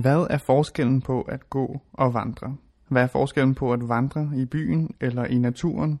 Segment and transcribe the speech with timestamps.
[0.00, 2.56] Hvad er forskellen på at gå og vandre?
[2.88, 6.00] Hvad er forskellen på at vandre i byen eller i naturen?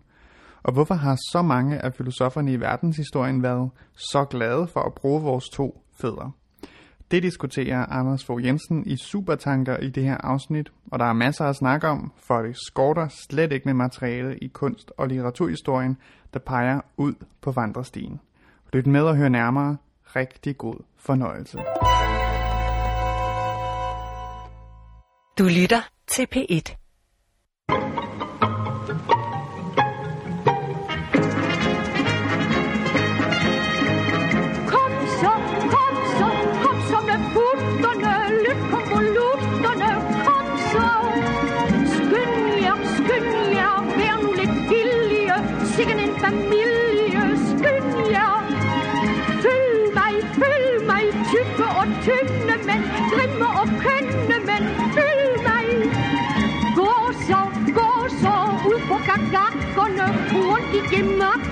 [0.62, 5.22] Og hvorfor har så mange af filosoferne i verdenshistorien været så glade for at bruge
[5.22, 6.30] vores to fødder?
[7.10, 11.44] Det diskuterer Anders Fogh Jensen i Supertanker i det her afsnit, og der er masser
[11.44, 15.96] at snakke om, for det skorter slet ikke med materiale i kunst- og litteraturhistorien,
[16.34, 18.20] der peger ud på vandrestien.
[18.72, 19.76] Lyt med og hør nærmere.
[20.16, 21.58] Rigtig god fornøjelse.
[25.38, 26.74] Du lytter til P1.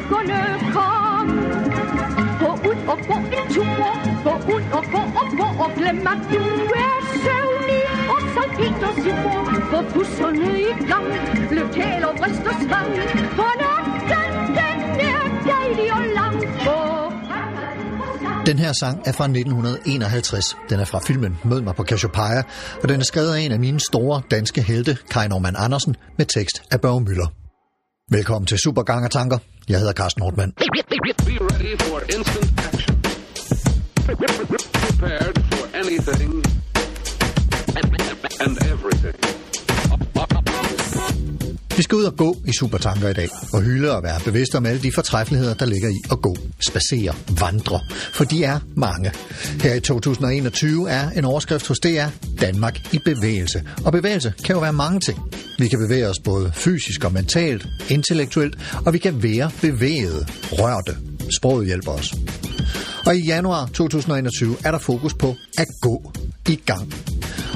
[0.08, 1.26] Gemakkerne, kom.
[2.40, 3.88] Gå ud og gå en tur,
[4.24, 6.44] gå ud og gå og gå og glem at du
[6.84, 9.44] er søvnig og så Peter sin mor.
[9.70, 11.06] Få busserne i gang,
[11.50, 12.90] løb tæl og bryst og svang,
[13.36, 13.94] for natten
[14.58, 14.70] den
[15.08, 16.36] er dejlig og lang.
[18.46, 20.56] Den her sang er fra 1951.
[20.70, 22.42] Den er fra filmen Mød mig på Cassiopeia,
[22.82, 26.26] og den er skrevet af en af mine store danske helte, Kai Norman Andersen, med
[26.26, 27.45] tekst af Børge Møller.
[28.10, 29.38] Velkommen til Supergang og Tanker.
[29.68, 30.52] Jeg hedder Carsten Nordmann.
[30.52, 30.64] Be
[31.40, 33.02] ready for instant action.
[34.06, 36.32] Prepared for anything
[38.40, 39.45] and everything.
[41.76, 44.66] Vi skal ud og gå i Supertanker i dag, og hylde og være bevidste om
[44.66, 47.80] alle de fortræffeligheder, der ligger i at gå, spacere, vandre.
[48.12, 49.12] For de er mange.
[49.62, 52.08] Her i 2021 er en overskrift hos DR
[52.40, 53.62] Danmark i bevægelse.
[53.84, 55.18] Og bevægelse kan jo være mange ting.
[55.58, 60.96] Vi kan bevæge os både fysisk og mentalt, intellektuelt, og vi kan være bevægede, rørte.
[61.36, 62.14] Sproget hjælper os.
[63.06, 66.12] Og i januar 2021 er der fokus på at gå
[66.48, 66.94] i gang.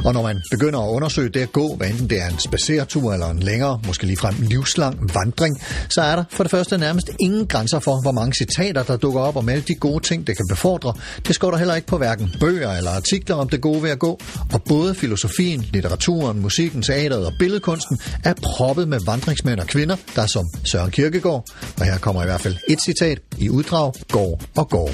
[0.05, 3.13] Og når man begynder at undersøge det at gå, hvad enten det er en spaceretur
[3.13, 5.61] eller en længere, måske ligefrem livslang vandring,
[5.91, 9.21] så er der for det første nærmest ingen grænser for, hvor mange citater, der dukker
[9.21, 10.93] op om alle de gode ting, det kan befordre.
[11.27, 13.99] Det står der heller ikke på hverken bøger eller artikler om det gode ved at
[13.99, 14.21] gå.
[14.53, 20.27] Og både filosofien, litteraturen, musikken, teateret og billedkunsten er proppet med vandringsmænd og kvinder, der
[20.27, 21.45] som Søren Kierkegaard,
[21.81, 24.91] og her kommer i hvert fald et citat, i uddrag, går og går.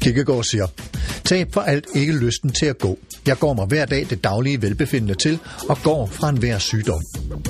[0.00, 0.66] Kierkegaard siger,
[1.24, 2.98] tab for alt ikke lysten til at gå.
[3.26, 7.00] Jeg går mig hver dag det daglige velbefindende til og går fra enhver sygdom.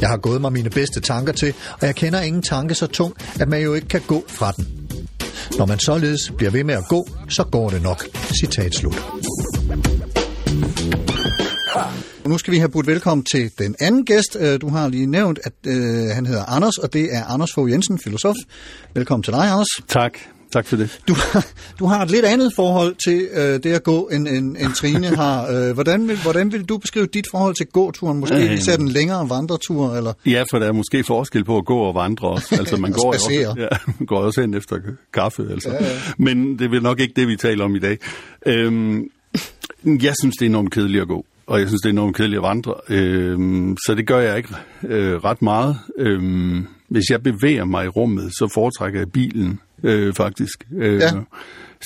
[0.01, 3.15] Jeg har gået mig mine bedste tanker til, og jeg kender ingen tanke så tung,
[3.41, 4.67] at man jo ikke kan gå fra den.
[5.59, 8.07] Når man således bliver ved med at gå, så går det nok.
[8.41, 9.03] Citat slut.
[12.27, 14.37] Nu skal vi have budt velkommen til den anden gæst.
[14.41, 17.71] Øh, Du har lige nævnt, at øh, han hedder Anders, og det er Anders Fogh
[17.71, 18.35] Jensen, filosof.
[18.95, 19.67] Velkommen til dig, Anders.
[19.89, 20.19] Tak.
[20.53, 20.99] Tak for det.
[21.09, 21.15] Du,
[21.79, 25.07] du har et lidt andet forhold til øh, det at gå, end, end, end Trine
[25.23, 25.51] har.
[25.51, 28.19] Øh, hvordan, vil, hvordan vil du beskrive dit forhold til gåturen?
[28.21, 28.55] Måske Øh.
[28.55, 29.95] især den længere vandretur?
[29.97, 30.13] Eller?
[30.27, 32.47] Ja, for der er måske forskel på at gå og vandre også.
[32.59, 33.49] Altså, man Og går jo spacere.
[33.49, 33.69] også, ja,
[33.99, 34.77] man går også hen efter
[35.15, 35.47] kaffe.
[35.51, 35.69] Altså.
[35.71, 35.91] Ja, ja.
[36.19, 37.99] Men det er nok ikke det, vi taler om i dag.
[38.47, 39.05] Øhm,
[39.85, 41.25] jeg synes, det er enormt kedeligt at gå.
[41.47, 42.75] Og jeg synes, det er enormt kedeligt at vandre.
[42.89, 44.49] Øhm, så det gør jeg ikke
[44.89, 45.79] øh, ret meget.
[45.99, 50.65] Øhm, hvis jeg bevæger mig i rummet, så foretrækker jeg bilen, øh, faktisk.
[50.77, 51.11] Øh, Ja.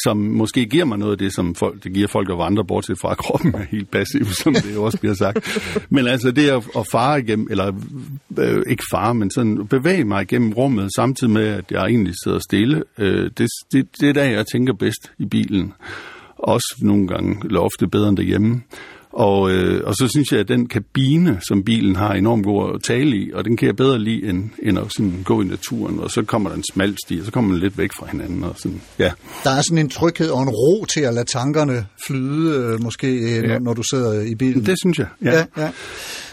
[0.05, 2.99] Som måske giver mig noget af det, som folk, det giver folk at vandre, bortset
[3.01, 5.59] fra at kroppen er helt passiv, som det jo også bliver sagt.
[5.91, 7.73] Men altså det at, at fare igennem, eller
[8.39, 12.39] øh, ikke fare, men sådan bevæge mig igennem rummet, samtidig med, at jeg egentlig sidder
[12.39, 15.73] stille, øh, det, det, det er der, jeg tænker bedst i bilen.
[16.39, 18.63] Også nogle gange, eller ofte bedre end derhjemme.
[19.17, 22.83] Og, øh, og så synes jeg, at den kabine, som bilen har, enormt god at
[22.83, 25.99] tale i, og den kan jeg bedre lide, end, end at sådan gå i naturen.
[25.99, 28.45] Og så kommer der en smal sti, og så kommer man lidt væk fra hinanden.
[28.45, 29.13] Og sådan, ja.
[29.45, 33.07] Der er sådan en tryghed og en ro til at lade tankerne flyde, øh, måske,
[33.07, 33.47] øh, ja.
[33.47, 34.67] når, når du sidder i bilen.
[34.67, 35.33] Det synes jeg, ja.
[35.33, 35.71] Ja, ja.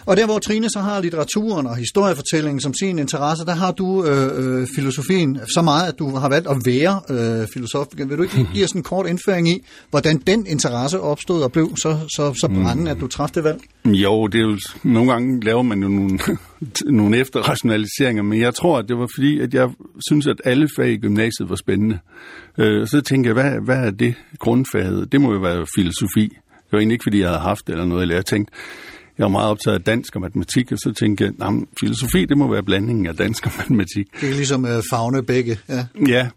[0.06, 4.06] Og der, hvor Trine så har litteraturen og historiefortællingen som sin interesse, der har du
[4.06, 7.88] øh, øh, filosofien så meget, at du har valgt at være øh, filosof.
[7.98, 11.78] Vil du ikke give os en kort indføring i, hvordan den interesse opstod og blev
[11.78, 13.62] så, så, så brændende, at du træffede det valg?
[13.86, 16.20] Jo, det er jo, nogle gange laver man jo nogle,
[17.00, 19.70] nogle efterrationaliseringer, men jeg tror, at det var fordi, at jeg
[20.10, 22.00] synes, at alle fag i gymnasiet var spændende.
[22.58, 25.12] Øh, så tænkte jeg, hvad, hvad er det grundfaget?
[25.12, 26.38] Det må jo være filosofi.
[26.54, 28.54] Det var egentlig ikke, fordi jeg havde haft det eller noget, eller jeg tænkte,
[29.18, 32.38] jeg var meget optaget af dansk og matematik, og så tænkte jeg, at filosofi, det
[32.38, 34.08] må være blandingen af dansk og matematik.
[34.22, 35.60] Det er ligesom øh, fagne begge.
[35.70, 35.86] Ja.
[36.08, 36.30] Ja,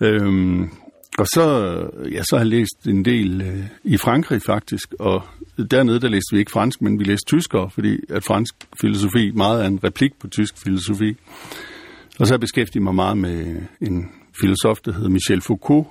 [0.00, 0.70] øhm,
[1.18, 1.74] og så,
[2.12, 5.22] ja, så har jeg læst en del øh, i Frankrig faktisk, og
[5.70, 9.62] dernede der læste vi ikke fransk, men vi læste tyskere, fordi at fransk filosofi meget
[9.62, 11.16] er en replik på tysk filosofi.
[12.18, 14.08] Og så har jeg beskæftiget mig meget med en
[14.40, 15.86] filosof, der hedder Michel Foucault,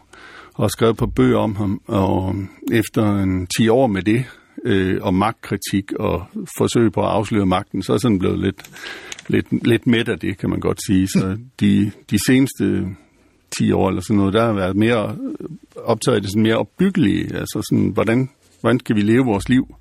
[0.54, 2.36] og skrevet på bøger om ham, og
[2.72, 4.25] efter en 10 år med det,
[4.66, 6.26] øh, og magtkritik og
[6.58, 8.70] forsøg på at afsløre magten, så er sådan blevet lidt,
[9.28, 11.08] lidt, lidt mæt af det, kan man godt sige.
[11.08, 12.88] Så de, de seneste
[13.58, 15.18] 10 år eller sådan noget, der har været mere
[15.76, 18.30] optaget af det sådan mere opbyggelige, altså sådan, hvordan,
[18.62, 19.76] hvordan skal vi leve vores liv,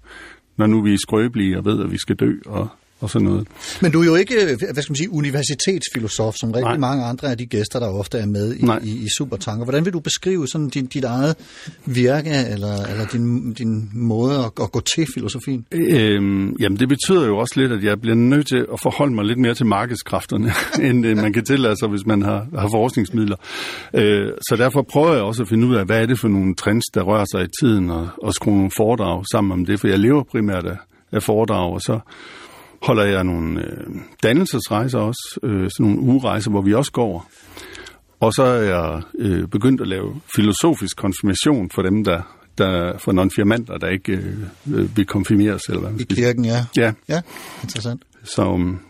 [0.57, 2.69] når nu vi er skrøbelige og ved, at vi skal dø, og,
[3.03, 3.49] og sådan noget.
[3.81, 4.35] Men du er jo ikke,
[4.73, 6.77] hvad skal man sige, universitetsfilosof, som rigtig Nej.
[6.77, 8.81] mange andre af de gæster, der ofte er med i, Nej.
[8.83, 9.65] i, i Supertanker.
[9.65, 11.37] Hvordan vil du beskrive sådan din, dit eget
[11.87, 15.67] virke, eller, eller din, din måde at, at gå til filosofien?
[15.73, 19.25] Øhm, jamen, det betyder jo også lidt, at jeg bliver nødt til at forholde mig
[19.25, 20.53] lidt mere til markedskræfterne,
[20.89, 23.37] end øh, man kan tillade sig, hvis man har, har forskningsmidler.
[23.95, 26.55] Øh, så derfor prøver jeg også at finde ud af, hvad er det for nogle
[26.55, 29.89] trends, der rører sig i tiden, og, og skrue nogle foredrag sammen om det, for
[29.89, 30.77] jeg lever primært af,
[31.13, 32.01] af foredrag, og så
[32.83, 33.87] holder jeg nogle øh,
[34.23, 37.31] dannelsesrejser også, øh, sådan nogle ugerejser, hvor vi også går.
[38.21, 42.23] Og så er jeg øh, begyndt at lave filosofisk konfirmation for dem, der,
[42.59, 44.37] der for non-firmanter, der ikke øh,
[44.75, 46.65] øh, vil konfirmeres, eller hvad man I kirken, ja.
[46.77, 47.21] Ja, Ja,
[47.63, 48.03] interessant.
[48.25, 48.81] så um,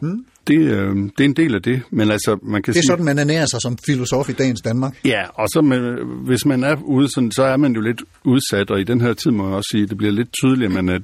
[0.48, 1.82] det, øh, det er en del af det.
[1.90, 2.86] Men altså, man kan Det er sige...
[2.86, 4.96] sådan, man ernærer sig som filosof i dagens Danmark.
[5.04, 5.96] Ja, og så med,
[6.26, 9.12] hvis man er ude, sådan, så er man jo lidt udsat, og i den her
[9.14, 10.98] tid må jeg også sige, at det bliver lidt tydeligt, at man er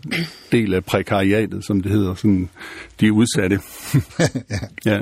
[0.52, 2.48] del af prekariatet, som det hedder, sådan
[3.00, 3.60] de udsatte.
[4.90, 4.98] ja.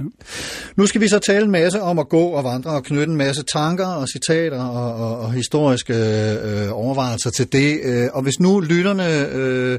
[0.76, 3.16] Nu skal vi så tale en masse om at gå og vandre og knytte en
[3.16, 7.81] masse tanker og citater og, og, og historiske øh, overvejelser til det.
[7.84, 9.78] Øh, og hvis nu lytterne, øh,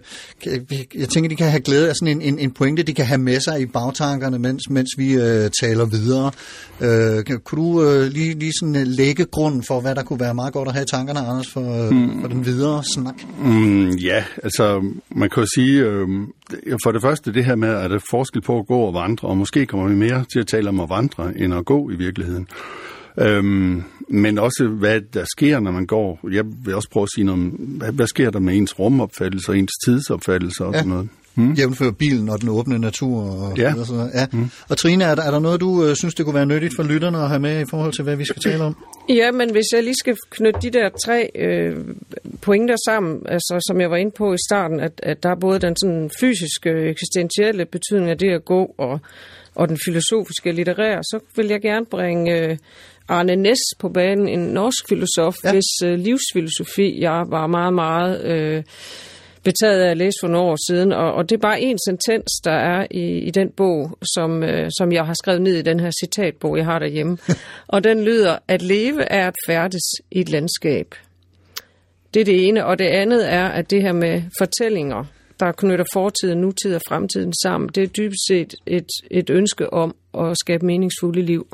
[0.95, 3.17] jeg tænker, de kan have glæde af sådan en, en, en pointe, de kan have
[3.17, 6.31] med sig i bagtankerne, mens, mens vi øh, taler videre.
[6.81, 10.33] Øh, kunne du øh, lige, lige sådan øh, lægge grunden for, hvad der kunne være
[10.33, 13.15] meget godt at have i tankerne, Anders, for, øh, for den videre snak?
[13.43, 16.07] Mm, ja, altså man kan jo sige, øh,
[16.83, 19.27] for det første det her med, at der er forskel på at gå og vandre,
[19.27, 21.95] og måske kommer vi mere til at tale om at vandre, end at gå i
[21.95, 22.47] virkeligheden.
[23.19, 26.19] Øhm, men også, hvad der sker, når man går.
[26.31, 29.51] Jeg vil også prøve at sige noget om, hvad, hvad sker der med ens rumopfattelse
[29.51, 30.77] og ens tidsopfattelse og Ja.
[30.79, 31.09] sådan noget.
[31.35, 31.53] Mm.
[31.53, 33.21] Jævnfør bilen og den åbne natur.
[33.21, 33.73] Og, Ja.
[33.79, 34.11] og, sådan noget.
[34.15, 34.25] ja.
[34.33, 34.49] Mm.
[34.69, 36.83] og Trine, er der, er der noget, du øh, synes, det kunne være nyttigt for
[36.83, 38.75] lytterne at have med i forhold til, hvad vi skal tale om?
[39.09, 41.75] Ja, men hvis jeg lige skal knytte de der tre øh,
[42.47, 45.59] pointer sammen, altså som jeg var inde på i starten, at, at der er både
[45.59, 48.99] den sådan fysiske, eksistentielle betydning af det at gå, og,
[49.55, 52.57] og den filosofiske, litterære, så vil jeg gerne bringe øh,
[53.07, 55.51] Arne Næs på banen, en norsk filosof, ja.
[55.51, 58.25] hvis øh, livsfilosofi jeg var meget, meget...
[58.25, 58.63] Øh,
[59.43, 62.31] betaget af at læse for nogle år siden, og, og det er bare en sentens,
[62.43, 65.79] der er i, i den bog, som, øh, som jeg har skrevet ned i den
[65.79, 67.17] her citatbog, jeg har derhjemme.
[67.73, 70.95] og den lyder, at leve er at færdes i et landskab.
[72.17, 75.05] Det er det ene, og det andet er, at det her med fortællinger,
[75.39, 79.95] der knytter fortiden, nutid og fremtiden sammen, det er dybest set et, et ønske om
[80.17, 81.47] at skabe meningsfulde liv.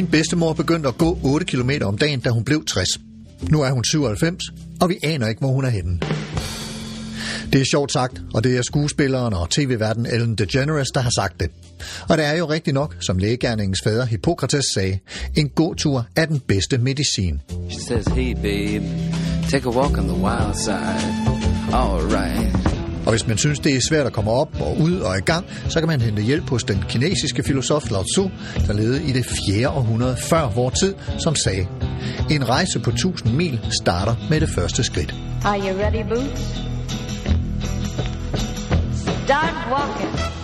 [0.00, 2.88] Min bedstemor begyndte at gå 8 km om dagen, da hun blev 60.
[3.50, 4.44] Nu er hun 97,
[4.80, 6.00] og vi aner ikke, hvor hun er henne.
[7.52, 11.40] Det er sjovt sagt, og det er skuespilleren og tv-verden Ellen DeGeneres, der har sagt
[11.40, 11.50] det.
[12.08, 14.98] Og det er jo rigtigt nok, som lægegærningens fader Hippokrates sagde,
[15.36, 17.40] en god tur er den bedste medicin.
[17.70, 18.84] She says, Hey, babe,
[19.50, 21.10] take a walk on the wild side.
[21.72, 22.69] All right.
[23.10, 25.46] Og hvis man synes, det er svært at komme op og ud og i gang,
[25.68, 28.30] så kan man hente hjælp hos den kinesiske filosof Lao Tzu,
[28.66, 29.68] der levede i det 4.
[29.68, 31.66] århundrede før vor tid, som sagde,
[32.30, 35.14] en rejse på 1000 mil starter med det første skridt.
[35.44, 36.40] Are you ready, Boots?
[39.24, 40.39] Start walking.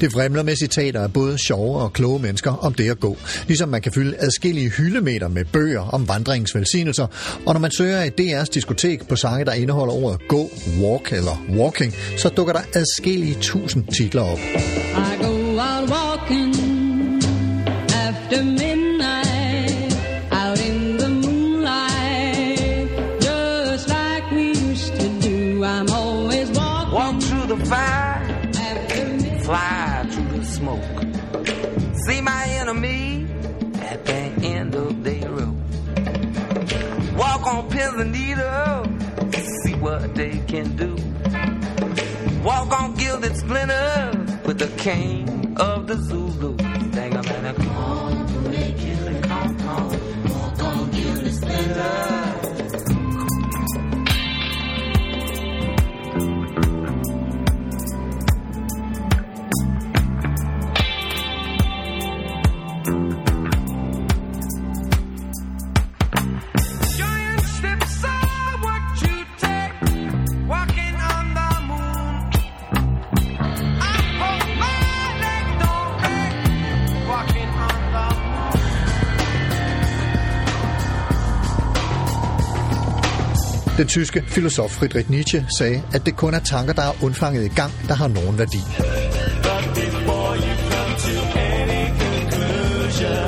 [0.00, 3.16] Det fremler med citater af både sjove og kloge mennesker om det at gå.
[3.46, 7.06] Ligesom man kan fylde adskillige hyldemeter med bøger om vandringens velsignelser.
[7.46, 10.50] Og når man søger i DR's diskotek på sange, der indeholder ordet gå,
[10.80, 14.38] walk eller walking, så dukker der adskillige tusind titler op.
[14.38, 16.54] I go out walking
[17.92, 18.87] after midnight,
[37.98, 40.96] on pins and needles, see what they can do.
[42.42, 44.46] Walk on gilded splinters.
[44.46, 46.56] with the king of the Zulu.
[46.56, 52.47] Dang, I'm at a come, they kill and come, come, come, give us
[83.98, 87.72] tyske filosof Friedrich Nietzsche sagde, at det kun er tanker, der er undfanget i gang,
[87.88, 88.58] der har nogen værdi.
[88.58, 93.27] But before you come to any conclusion,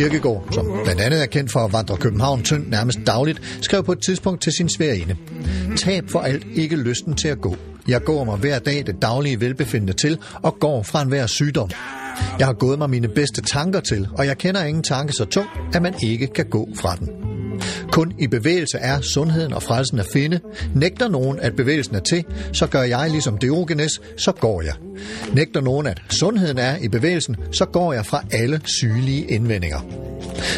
[0.00, 3.92] Søren som blandt andet er kendt for at vandre København tynd nærmest dagligt, skrev på
[3.92, 5.16] et tidspunkt til sin sværinde.
[5.76, 7.56] Tab for alt ikke lysten til at gå.
[7.88, 11.70] Jeg går mig hver dag det daglige velbefindende til og går fra enhver sygdom.
[12.38, 15.46] Jeg har gået mig mine bedste tanker til, og jeg kender ingen tanke så tung,
[15.74, 17.29] at man ikke kan gå fra den.
[17.92, 20.40] Kun i bevægelse er sundheden og frelsen at finde.
[20.74, 24.74] Nægter nogen, at bevægelsen er til, så gør jeg ligesom Diogenes, så går jeg.
[25.34, 29.80] Nægter nogen, at sundheden er i bevægelsen, så går jeg fra alle sygelige indvendinger.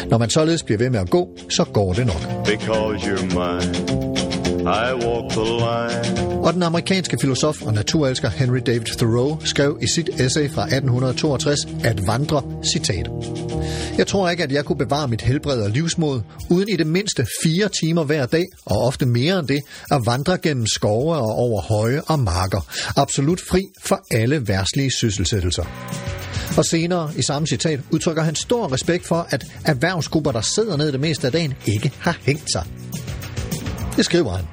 [0.09, 2.45] Når man således bliver ved med at gå, så går det nok.
[2.45, 4.22] Because you're mine,
[4.63, 6.43] i walk the line.
[6.43, 11.59] Og den amerikanske filosof og naturelsker Henry David Thoreau skrev i sit essay fra 1862
[11.83, 12.43] at vandre,
[12.73, 13.09] citat.
[13.97, 17.25] Jeg tror ikke, at jeg kunne bevare mit helbred og livsmod, uden i det mindste
[17.43, 19.59] fire timer hver dag, og ofte mere end det,
[19.91, 22.61] at vandre gennem skove og over høje og marker,
[22.95, 25.63] absolut fri for alle værtslige sysselsættelser.
[26.57, 30.91] Og senere i samme citat udtrykker han stor respekt for, at erhvervsgrupper, der sidder ned
[30.91, 32.65] det meste af dagen, ikke har hængt sig.
[33.97, 34.52] Det skriver han.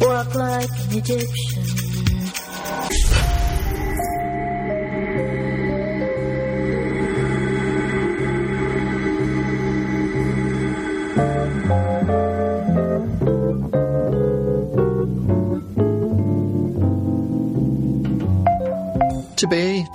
[0.00, 1.79] Walk like an Egyptian.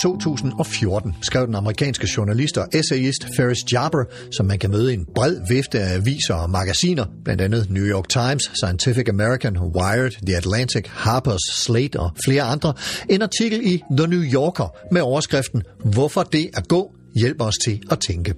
[0.06, 5.06] 2014 skrev den amerikanske journalist og essayist Ferris Jarber, som man kan møde i en
[5.16, 10.38] bred vifte af aviser og magasiner, blandt andet New York Times, Scientific American, Wired, The
[10.38, 12.74] Atlantic, Harper's, Slate og flere andre,
[13.10, 17.82] en artikel i The New Yorker med overskriften Hvorfor det at gå hjælper os til
[17.92, 18.34] at tænke.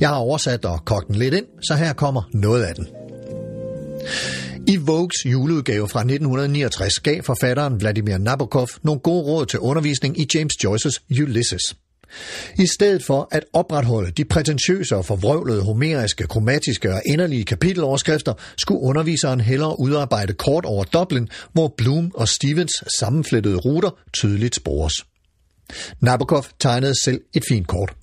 [0.00, 2.86] Jeg har oversat og kogt den lidt ind, så her kommer noget af den.
[4.68, 10.26] I Vogues juleudgave fra 1969 gav forfatteren Vladimir Nabokov nogle gode råd til undervisning i
[10.34, 11.76] James Joyce's Ulysses.
[12.58, 18.80] I stedet for at opretholde de prætentiøse og forvrøvlede homeriske, kromatiske og inderlige kapiteloverskrifter, skulle
[18.80, 24.92] underviseren hellere udarbejde kort over Dublin, hvor Bloom og Stevens sammenflettede ruter tydeligt spores.
[26.00, 27.94] Nabokov tegnede selv et fint kort.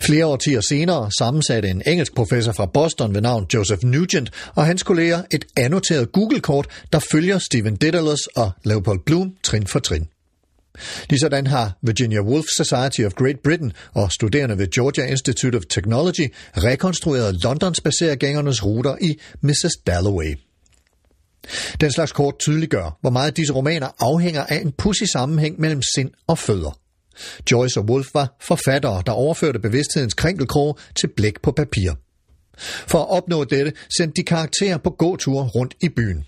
[0.00, 4.82] Flere årtier senere sammensatte en engelsk professor fra Boston ved navn Joseph Nugent og hans
[4.82, 10.08] kolleger et annoteret Google-kort, der følger Stephen Dedalus og Leopold Bloom trin for trin.
[11.10, 16.32] Ligesådan har Virginia Woolf Society of Great Britain og studerende ved Georgia Institute of Technology
[16.56, 19.72] rekonstrueret Londons passergængernes ruter i Mrs.
[19.86, 20.34] Dalloway.
[21.80, 26.10] Den slags kort tydeliggør, hvor meget disse romaner afhænger af en pussy sammenhæng mellem sind
[26.26, 26.78] og fødder.
[27.50, 31.92] Joyce og Wolf var forfattere, der overførte bevidsthedens krinkelkrog til blæk på papir.
[32.86, 36.24] For at opnå dette sendte de karakterer på gåture rundt i byen.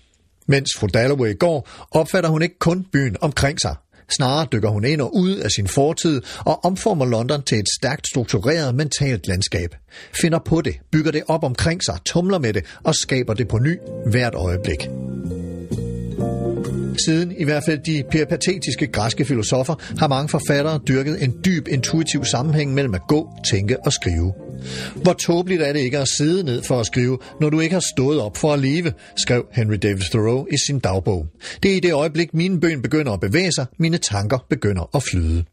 [0.47, 3.75] Mens fru Dalloway går, opfatter hun ikke kun byen omkring sig.
[4.17, 8.07] Snarere dykker hun ind og ud af sin fortid og omformer London til et stærkt
[8.07, 9.75] struktureret mentalt landskab.
[10.21, 13.57] Finder på det, bygger det op omkring sig, tumler med det og skaber det på
[13.57, 14.87] ny hvert øjeblik.
[17.05, 22.25] Siden i hvert fald de peripatetiske græske filosofer har mange forfattere dyrket en dyb intuitiv
[22.25, 24.33] sammenhæng mellem at gå, tænke og skrive.
[24.95, 27.83] Hvor tåbeligt er det ikke at sidde ned for at skrive, når du ikke har
[27.95, 31.25] stået op for at leve, skrev Henry David Thoreau i sin dagbog.
[31.63, 35.03] Det er i det øjeblik, mine bøn begynder at bevæge sig, mine tanker begynder at
[35.03, 35.43] flyde.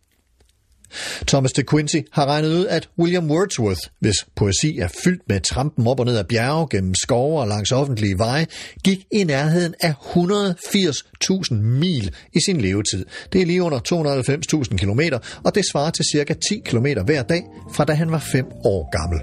[1.27, 5.87] Thomas de Quincey har regnet ud, at William Wordsworth, hvis poesi er fyldt med trampen
[5.87, 8.47] op og ned ad bjerge, gennem skove og langs offentlige veje,
[8.85, 13.07] gik i nærheden af 180.000 mil i sin levetid.
[13.33, 13.79] Det er lige under
[14.71, 17.43] 290.000 kilometer, og det svarer til cirka 10 kilometer hver dag,
[17.75, 19.21] fra da han var 5 år gammel.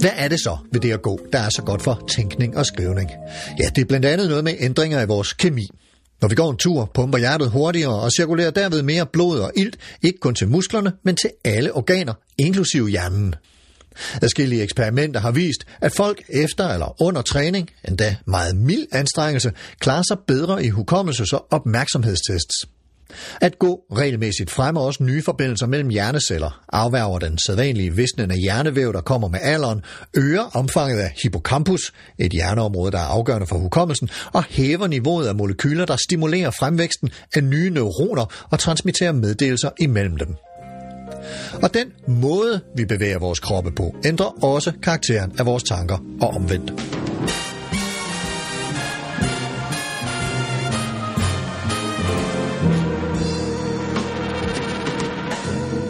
[0.00, 2.66] Hvad er det så ved det at gå, der er så godt for tænkning og
[2.66, 3.10] skrivning?
[3.58, 5.68] Ja, det er blandt andet noget med ændringer i vores kemi.
[6.20, 9.76] Når vi går en tur, pumper hjertet hurtigere og cirkulerer derved mere blod og ilt,
[10.02, 13.34] ikke kun til musklerne, men til alle organer, inklusive hjernen.
[14.22, 20.02] Adskillige eksperimenter har vist, at folk efter eller under træning, endda meget mild anstrengelse, klarer
[20.08, 22.77] sig bedre i hukommelses- og opmærksomhedstests.
[23.40, 28.92] At gå regelmæssigt fremmer også nye forbindelser mellem hjerneceller, afværger den sædvanlige visnen af hjernevæv,
[28.92, 29.80] der kommer med alderen,
[30.16, 35.34] øger omfanget af hippocampus, et hjerneområde, der er afgørende for hukommelsen, og hæver niveauet af
[35.34, 40.34] molekyler, der stimulerer fremvæksten af nye neuroner og transmitterer meddelelser imellem dem.
[41.62, 46.28] Og den måde, vi bevæger vores kroppe på, ændrer også karakteren af vores tanker og
[46.28, 46.72] omvendt.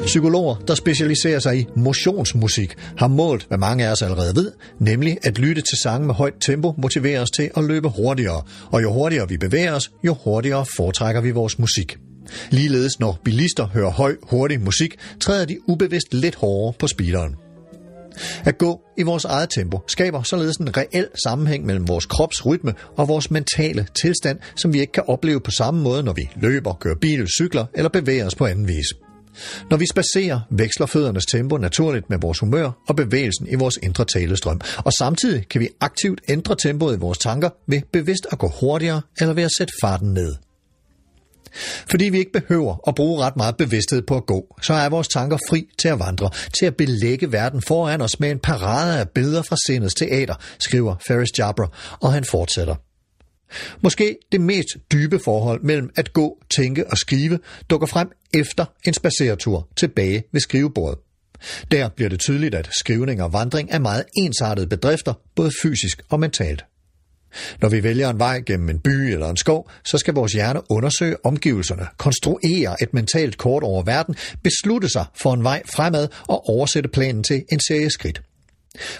[0.08, 5.18] Psykologer, der specialiserer sig i motionsmusik, har målt, hvad mange af os allerede ved, nemlig
[5.22, 8.92] at lytte til sange med højt tempo motiverer os til at løbe hurtigere, og jo
[8.92, 11.98] hurtigere vi bevæger os, jo hurtigere foretrækker vi vores musik.
[12.50, 17.34] Ligeledes når bilister hører høj, hurtig musik, træder de ubevidst lidt hårdere på speederen.
[18.44, 23.08] At gå i vores eget tempo skaber således en reel sammenhæng mellem vores kropsrytme og
[23.08, 26.96] vores mentale tilstand, som vi ikke kan opleve på samme måde, når vi løber, kører
[27.00, 29.07] bil, cykler eller bevæger os på anden vis.
[29.70, 34.04] Når vi spacerer, veksler føddernes tempo naturligt med vores humør og bevægelsen i vores indre
[34.04, 38.52] talestrøm, og samtidig kan vi aktivt ændre tempoet i vores tanker ved bevidst at gå
[38.60, 40.34] hurtigere eller ved at sætte farten ned.
[41.90, 45.08] Fordi vi ikke behøver at bruge ret meget bevidsthed på at gå, så er vores
[45.08, 49.08] tanker fri til at vandre, til at belægge verden foran os med en parade af
[49.08, 51.68] billeder fra sindets teater, skriver Ferris Jabra,
[52.00, 52.74] og han fortsætter.
[53.80, 57.38] Måske det mest dybe forhold mellem at gå, tænke og skrive
[57.70, 60.98] dukker frem efter en spaceretur tilbage ved skrivebordet.
[61.70, 66.20] Der bliver det tydeligt, at skrivning og vandring er meget ensartede bedrifter, både fysisk og
[66.20, 66.64] mentalt.
[67.60, 70.60] Når vi vælger en vej gennem en by eller en skov, så skal vores hjerne
[70.70, 76.48] undersøge omgivelserne, konstruere et mentalt kort over verden, beslutte sig for en vej fremad og
[76.48, 78.22] oversætte planen til en serie skridt.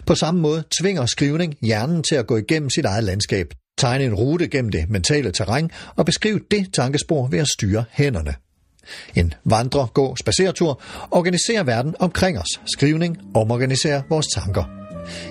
[0.07, 4.14] På samme måde tvinger skrivning hjernen til at gå igennem sit eget landskab, tegne en
[4.14, 8.35] rute gennem det mentale terræn og beskriv det tankespor ved at styre hænderne.
[9.14, 12.61] En vandre, gå, spaceretur organiserer verden omkring os.
[12.67, 14.64] Skrivning omorganiserer vores tanker.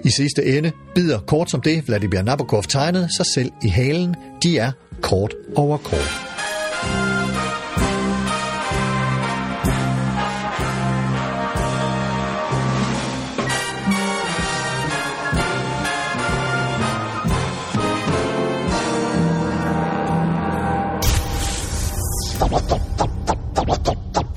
[0.03, 4.15] I sidste ende bider kort som det, Vladimir Nabokov tegnede sig selv i halen.
[4.43, 6.26] De er kort over kort.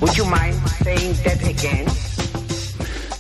[0.01, 1.89] Would you mind saying that again?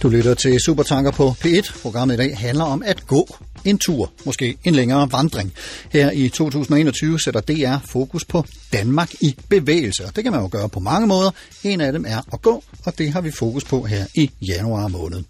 [0.02, 1.82] Du lytter til Supertanker på P1.
[1.82, 3.28] Programmet i dag handler om at gå
[3.64, 5.52] en tur, måske en længere vandring.
[5.90, 10.48] Her i 2021 sætter DR fokus på Danmark i bevægelse, og det kan man jo
[10.52, 11.30] gøre på mange måder.
[11.64, 14.88] En af dem er at gå, og det har vi fokus på her i januar
[14.88, 15.22] måned.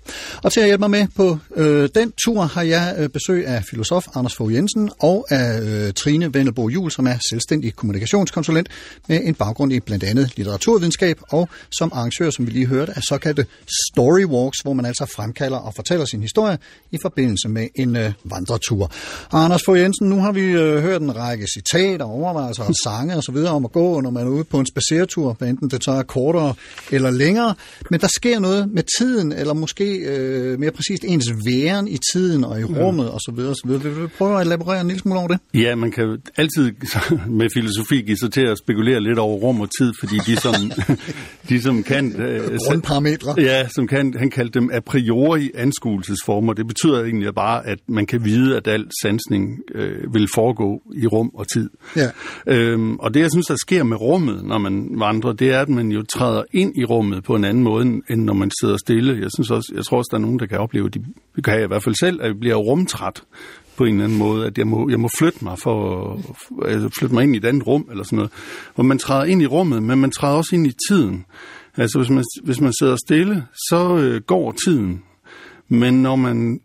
[0.43, 3.65] Og til at hjælpe mig med på øh, den tur har jeg øh, besøg af
[3.65, 8.69] filosof Anders Fogh Jensen og af øh, Trine Vennelbo Jul, som er selvstændig kommunikationskonsulent
[9.09, 13.03] med en baggrund i blandt andet litteraturvidenskab og som arrangør, som vi lige hørte, af
[13.03, 13.47] såkaldte
[13.89, 16.59] story walks, hvor man altså fremkalder og fortæller sin historie
[16.91, 18.91] i forbindelse med en øh, vandretur.
[19.33, 23.37] Anders Fogh Jensen, nu har vi øh, hørt en række citater, overvejelser og sange osv.
[23.37, 26.55] om at gå, når man er ude på en spaceretur, hvad enten det tager kortere
[26.91, 27.55] eller længere.
[27.91, 32.45] Men der sker noget med tiden, eller måske øh, mere præcist ens væren i tiden
[32.45, 33.39] og i rummet osv.
[33.39, 33.71] osv.
[33.71, 35.39] Vil du prøve at elaborere en lille smule over det?
[35.55, 36.73] Ja, man kan altid
[37.41, 40.55] med filosofi give sig til at spekulere lidt over rum og tid, fordi de som,
[41.49, 42.21] de som kan...
[42.21, 43.35] Øh, Grundparametre.
[43.39, 46.53] Ja, som kan, han kaldte dem a priori anskuelsesformer.
[46.53, 51.07] Det betyder egentlig bare, at man kan vide, at al sansning øh, vil foregå i
[51.07, 51.71] rum og tid.
[51.97, 52.11] Ja.
[52.47, 55.69] Øhm, og det, jeg synes, der sker med rummet, når man vandrer, det er, at
[55.69, 59.21] man jo træder ind i rummet på en anden måde, end når man sidder stille.
[59.23, 61.05] Jeg, synes også, jeg tror også, der er nogen, der kan opleve, de,
[61.37, 63.23] det kan jeg i hvert fald selv, at jeg bliver rumtræt
[63.77, 66.89] på en eller anden måde, at jeg må, jeg må flytte mig for, for altså
[66.99, 68.33] flytte mig ind i et andet rum, eller sådan noget.
[68.75, 71.25] Hvor man træder ind i rummet, men man træder også ind i tiden.
[71.77, 75.03] Altså hvis man, hvis man sidder stille, så øh, går tiden.
[75.69, 76.61] Men når man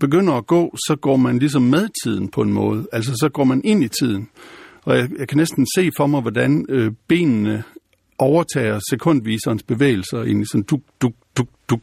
[0.00, 2.86] begynder at gå, så går man ligesom med tiden på en måde.
[2.92, 4.28] Altså så går man ind i tiden.
[4.84, 7.62] Og jeg, jeg kan næsten se for mig, hvordan øh, benene
[8.20, 11.80] overtager sekundviserens bevægelser i sådan duk, duk, duk, duk.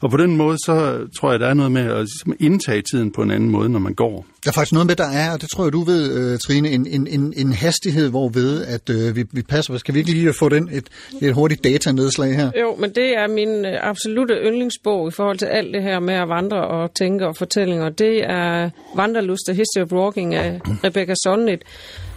[0.00, 3.12] Og på den måde, så tror jeg, der er noget med at ligesom, indtage tiden
[3.12, 4.26] på en anden måde, når man går.
[4.44, 6.70] Der er faktisk noget med, der er, og det tror jeg, du ved, øh, Trine,
[6.70, 9.78] en, en, en, en hastighed, hvor ved, at øh, vi, vi passer på.
[9.78, 10.88] Skal vi ikke lige få den et,
[11.22, 12.50] et hurtigt datanedslag her?
[12.60, 16.14] Jo, men det er min øh, absolute yndlingsbog i forhold til alt det her med
[16.14, 17.88] at vandre og tænke og fortællinger.
[17.88, 21.62] Det er Wanderlust, The History of Walking af Rebecca Solnit.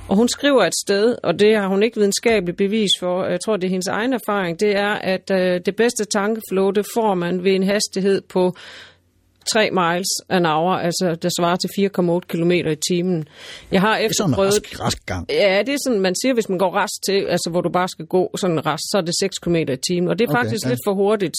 [0.10, 3.58] Og hun skriver et sted, og det har hun ikke videnskabeligt bevis for, jeg tror,
[3.58, 7.44] det er hendes egen erfaring, det er, at øh, det bedste tankeflow, det får man
[7.44, 8.56] ved en hastighed på
[9.46, 13.28] 3 miles an hour, altså der svarer til 4,8 km i timen.
[13.72, 14.54] Jeg har Det er sådan en efterprøvet...
[14.54, 15.26] rask, rask gang.
[15.30, 17.88] Ja, det er sådan, man siger, hvis man går rest til, altså hvor du bare
[17.88, 20.10] skal gå sådan rest, så er det 6 km i timen.
[20.10, 20.70] Og det er Okay, faktisk ja.
[20.70, 20.72] ja.
[20.74, 21.36] lidt for hurtigt.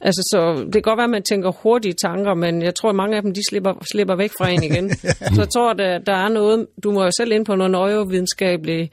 [0.00, 2.94] Altså, så det kan godt være, at man tænker hurtige tanker, men jeg tror, at
[2.94, 4.90] mange af dem, de slipper, slipper væk fra en igen.
[5.34, 8.90] Så jeg tror, der, der er noget, du må jo selv ind på noget neurovidenskabelig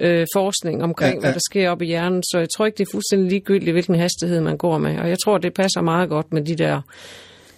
[0.00, 1.16] øh, forskning omkring, Ja, ja, ja.
[1.16, 1.20] ja.
[1.20, 3.94] hvad der sker op i hjernen, så jeg tror ikke, det er fuldstændig ligegyldigt, hvilken
[3.94, 4.98] hastighed man går med.
[4.98, 6.80] Og jeg tror, det passer meget godt med de der...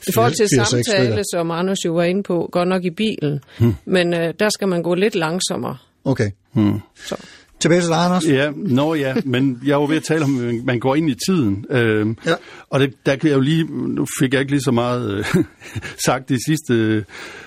[0.09, 0.65] I forhold til 4-6 stykker.
[0.65, 3.75] samtale, som Anders jo var inde på, godt nok i bilen, hmm.
[3.85, 5.77] men øh, der skal man gå lidt langsommere.
[6.05, 6.31] Okay.
[6.53, 6.81] Hmm.
[7.05, 7.17] Så.
[7.61, 8.25] Tilbage til dig, Anders.
[8.29, 11.15] Ja, nå ja, men jeg var ved at tale om, at man- går ind i
[11.29, 11.65] tiden.
[11.71, 12.35] Øhm, Ja.
[12.71, 15.25] Og det, der kan jeg jo lige, nu fik jeg ikke lige så meget øh,
[16.07, 17.05] sagt i sidste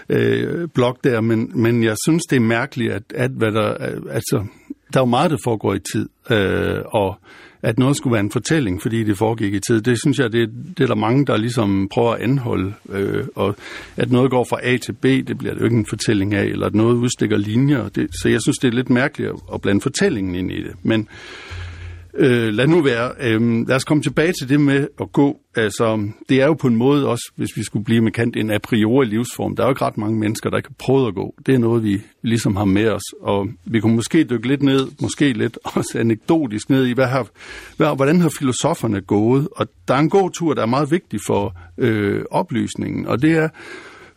[0.09, 3.73] øh, blok der, men, men jeg synes, det er mærkeligt, at, at hvad der,
[4.11, 4.45] altså,
[4.93, 7.17] der er jo meget, der foregår i tid, øh, og
[7.61, 10.49] at noget skulle være en fortælling, fordi det foregik i tid, det synes jeg, det,
[10.77, 13.55] det er der mange, der ligesom prøver at anholde, øh, og
[13.97, 16.43] at noget går fra A til B, det bliver det jo ikke en fortælling af,
[16.43, 19.61] eller at noget udstikker linjer, det, så jeg synes, det er lidt mærkeligt at, at
[19.61, 21.54] blande fortællingen ind i det, men Øh,
[22.17, 23.11] Øh, lad nu være.
[23.19, 25.39] Øh, lad os komme tilbage til det med at gå.
[25.55, 28.51] Altså, det er jo på en måde også, hvis vi skulle blive med kant, en
[28.51, 29.55] a priori livsform.
[29.55, 31.35] Der er jo ikke ret mange mennesker, der ikke har prøvet at gå.
[31.45, 33.03] Det er noget, vi ligesom har med os.
[33.21, 37.27] Og vi kunne måske dykke lidt ned, måske lidt også anekdotisk ned i, hvad har,
[37.77, 39.47] hvad, hvordan har filosoferne gået.
[39.55, 43.31] Og der er en god tur, der er meget vigtig for øh, oplysningen, og det
[43.31, 43.49] er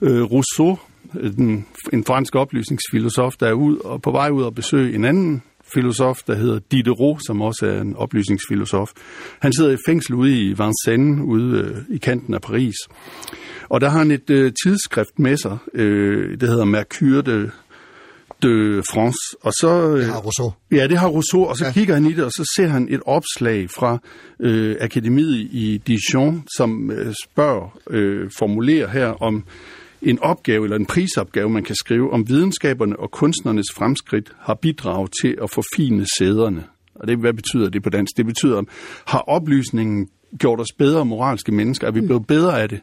[0.01, 0.79] øh, Rousseau,
[1.21, 5.05] øh, den, en fransk oplysningsfilosof, der er ud og på vej ud og besøge en
[5.05, 5.43] anden
[5.75, 8.91] filosof, der hedder Diderot, som også er en oplysningsfilosof.
[9.41, 12.75] Han sidder i fængsel ude i Vincennes, ude øh, i kanten af Paris.
[13.69, 17.51] Og der har han et øh, tidsskrift med sig, øh, det hedder Mercure de,
[18.43, 19.19] de France.
[19.43, 20.53] Og så, øh, Det har Rousseau.
[20.73, 21.69] Ja, det har Rousseau, og så Ja.
[21.69, 21.73] ja.
[21.73, 23.99] kigger han i det, og så ser han et opslag fra
[24.41, 29.45] øh, akademiet i Dijon, som øh, spørger, øh, formulerer her om
[30.03, 35.11] en opgave eller en prisopgave, man kan skrive om videnskaberne og kunstnernes fremskridt har bidraget
[35.23, 36.65] til at forfine sæderne.
[36.95, 38.17] Og det, hvad betyder det på dansk?
[38.17, 38.63] Det betyder,
[39.07, 40.09] har oplysningen
[40.39, 41.87] gjort os bedre moralske mennesker?
[41.87, 42.81] Er vi blevet bedre af det?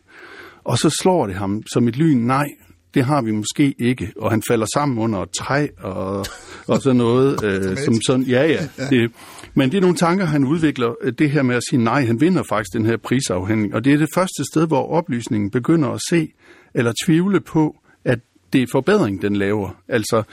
[0.63, 2.45] Og så slår det ham som et lyn, nej,
[2.93, 4.11] det har vi måske ikke.
[4.17, 6.25] Og han falder sammen under et træ og,
[6.67, 7.43] og sådan noget.
[7.45, 8.67] øh, som sådan, ja, ja.
[8.89, 9.11] Det,
[9.53, 10.93] men det er nogle tanker, han udvikler.
[11.01, 13.75] øh, Det her med at sige nej, han vinder faktisk den her prisafhængning.
[13.75, 16.31] Og det er det første sted, hvor oplysningen begynder at se
[16.75, 18.19] eller tvivle på, at
[18.53, 19.69] det er forbedring, den laver.
[19.87, 20.23] Altså,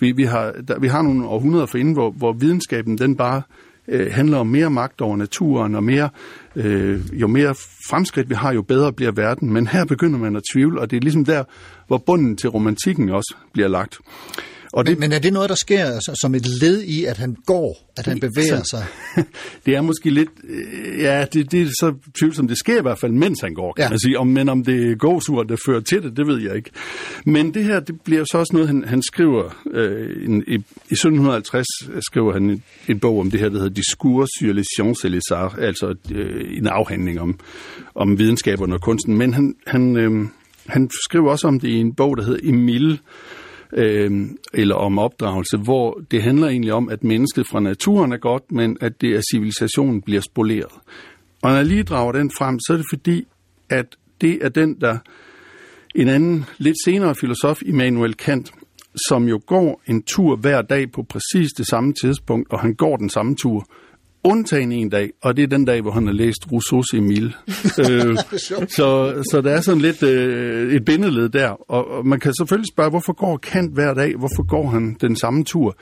[0.00, 3.42] vi, vi, har, der, vi har nogle århundreder for inden, hvor, hvor videnskaben den bare
[3.88, 6.08] øh, handler om mere magt over naturen, og mere,
[6.56, 7.54] øh, jo mere
[7.88, 9.52] fremskridt vi har, jo bedre bliver verden.
[9.52, 11.44] Men her begynder man at tvivle, og det er ligesom der,
[11.86, 13.98] hvor bunden til romantikken også bliver lagt.
[14.72, 17.36] Og Men, men er det noget, der sker altså, som et led i, at han
[17.46, 18.82] går, at han bevæger Altså,
[19.16, 19.24] sig?
[19.66, 22.50] det er måske lidt, øh, ja, det, det er så tvivlsomt.
[22.50, 23.88] Det sker i hvert fald, mens han går, kan Ja.
[23.88, 24.18] man sige.
[24.18, 26.70] Om, men om det er gåsur, der fører til det, det ved jeg ikke.
[27.26, 29.62] Men det her, det bliver så også noget, han, han skriver.
[29.74, 31.66] Øh, en, i, I 1750
[32.06, 34.52] skriver han en, en bog om det her, der hedder Discours sur
[35.08, 37.38] les arts, altså øh, en afhandling om,
[37.94, 39.16] om videnskaberne og kunsten.
[39.18, 40.28] Men han, han, øh,
[40.66, 43.00] han skriver også om det i en bog, der hedder Emil,
[43.72, 48.52] øh, eller om opdragelse, hvor det handler egentlig om, at mennesket fra naturen er godt,
[48.52, 50.72] men at det er civilisationen bliver spoleret.
[51.42, 53.26] Og når jeg lige drager den frem, så er det fordi,
[53.70, 53.86] at
[54.20, 54.98] det er den, der
[55.94, 58.52] en anden, lidt senere filosof, Immanuel Kant,
[59.08, 62.96] som jo går en tur hver dag på præcis det samme tidspunkt, og han går
[62.96, 63.66] den samme tur,
[64.24, 67.32] undtagen en dag, og det er den dag, hvor han har læst Rousseau's Emile.
[67.82, 68.16] øh,
[68.68, 72.68] så, så der er sådan lidt øh, et bindeled der, og, og man kan selvfølgelig
[72.72, 74.16] spørge, hvorfor går Kant hver dag?
[74.16, 75.76] Hvorfor går han den samme tur?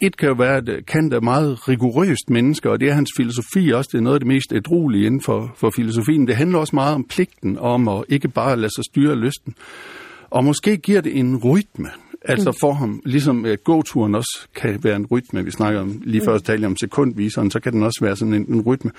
[0.00, 3.70] Et kan jo være, at Kant er meget rigorøst menneske, og det er hans filosofi
[3.70, 3.88] også.
[3.92, 6.26] Det er noget af det mest ædruelige inden for, for filosofien.
[6.26, 9.54] Det handler også meget om pligten, om at ikke bare lade sig styre lysten.
[10.30, 11.88] Og måske giver det en rytme,
[12.24, 15.44] altså for ham, ligesom at gåturen også kan være en rytme.
[15.44, 18.46] Vi snakker om, lige før talte om sekundviseren, så kan den også være sådan en,
[18.48, 18.90] en rytme.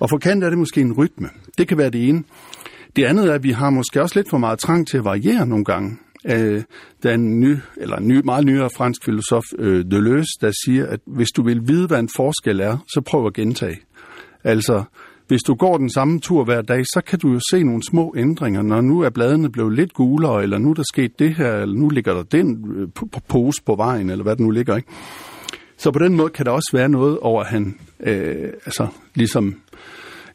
[0.00, 1.28] Og for Kant er det måske en rytme.
[1.58, 2.24] Det kan være det ene.
[2.96, 5.46] Det andet er, at vi har måske også lidt for meget trang til at variere
[5.46, 5.98] nogle gange.
[6.26, 6.62] Øh,
[7.02, 10.86] der er en ny, eller en ny, meget nyere fransk filosof, øh, Deleuze, der siger,
[10.86, 13.80] at hvis du vil vide, hvad en forskel er, så prøv at gentage.
[14.44, 14.84] Altså,
[15.28, 18.14] hvis du går den samme tur hver dag, så kan du jo se nogle små
[18.16, 18.62] ændringer.
[18.62, 21.76] Når nu er bladene blevet lidt gulere, eller nu er der sket det her, eller
[21.76, 22.88] nu ligger der den øh,
[23.28, 24.88] pose på vejen, eller hvad det nu ligger, ikke?
[25.76, 29.56] Så på den måde kan der også være noget over, at han øh, altså, ligesom...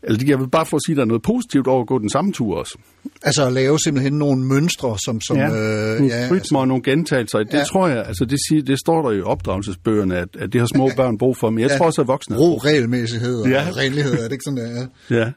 [0.04, 2.00] Eller jeg vil bare få at sige, at der er noget positivt over at gå
[2.00, 2.78] den samme tur også.
[3.24, 5.22] Altså at lave simpelthen nogle mønstre, som...
[5.22, 7.40] som ja, øh, nogle ja, rytmer og nogle gentagelser.
[7.40, 7.64] Det Ja.
[7.64, 10.90] tror jeg, altså det, siger, det står der i opdragelsesbøgerne, at, at det har små
[10.96, 11.78] børn brug for, men jeg Ja.
[11.78, 13.68] tror også, at voksne ro, regelmæssighed og Ja.
[13.78, 14.88] renlighed, er det ikke sådan, det er?
[15.20, 15.32] Ja,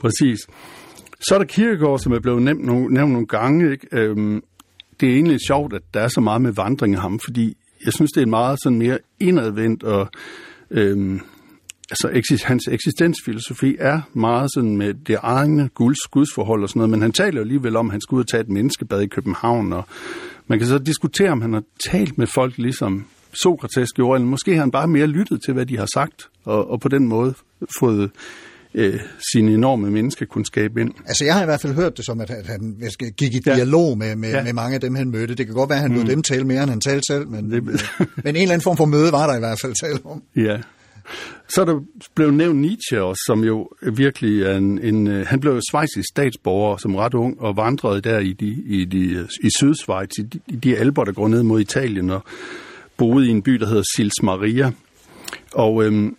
[0.00, 0.38] præcis.
[1.28, 3.72] Så er der Kierkegaard, som er blevet nævnt nogle, nævnt nogle gange.
[3.72, 3.86] Ikke?
[3.92, 4.42] Øhm,
[5.00, 7.92] det er egentlig sjovt, at der er så meget med vandring af ham, fordi jeg
[7.92, 10.08] synes, det er meget sådan mere indadvendt, og
[10.70, 11.20] øhm,
[11.90, 16.90] altså, eksis, hans eksistensfilosofi er meget sådan med det egne guds, gudsforhold og sådan noget,
[16.90, 19.06] men han taler jo alligevel om, at han skal ud og tage et menneskebad i
[19.06, 19.84] København, og
[20.46, 23.04] man kan så diskutere, om han har talt med folk ligesom
[23.42, 26.70] Sokrates gjorde, eller måske har han bare mere lyttet til, hvad de har sagt, og,
[26.70, 27.34] og på den måde
[27.80, 28.10] fået
[28.74, 29.00] øh,
[29.32, 30.90] sin enorme menneskekundskab ind.
[31.06, 32.76] Altså, jeg har i hvert fald hørt det som, at, at han
[33.18, 34.42] gik i dialog med, med, ja.
[34.42, 35.34] med mange af dem, han mødte.
[35.34, 36.08] Det kan godt være, at han lod Mm.
[36.08, 37.76] dem tale mere, end han talte selv, men, Det- men
[38.26, 40.22] en eller anden form for møde var der i hvert fald tale om.
[40.36, 40.58] Ja.
[41.48, 41.80] Så er der
[42.14, 44.78] blevet nævnt Nietzsche også, som jo virkelig er en...
[44.78, 48.62] en øh, han blev jo svejsisk statsborger som ret ung, og vandrede der i, de,
[48.66, 52.10] i, de, øh, i Sydsvejs, i de, i de alber, der går ned mod Italien,
[52.10, 52.22] og
[52.96, 54.72] boede i en by, der hedder Sils Maria.
[55.54, 56.16] Og øhm,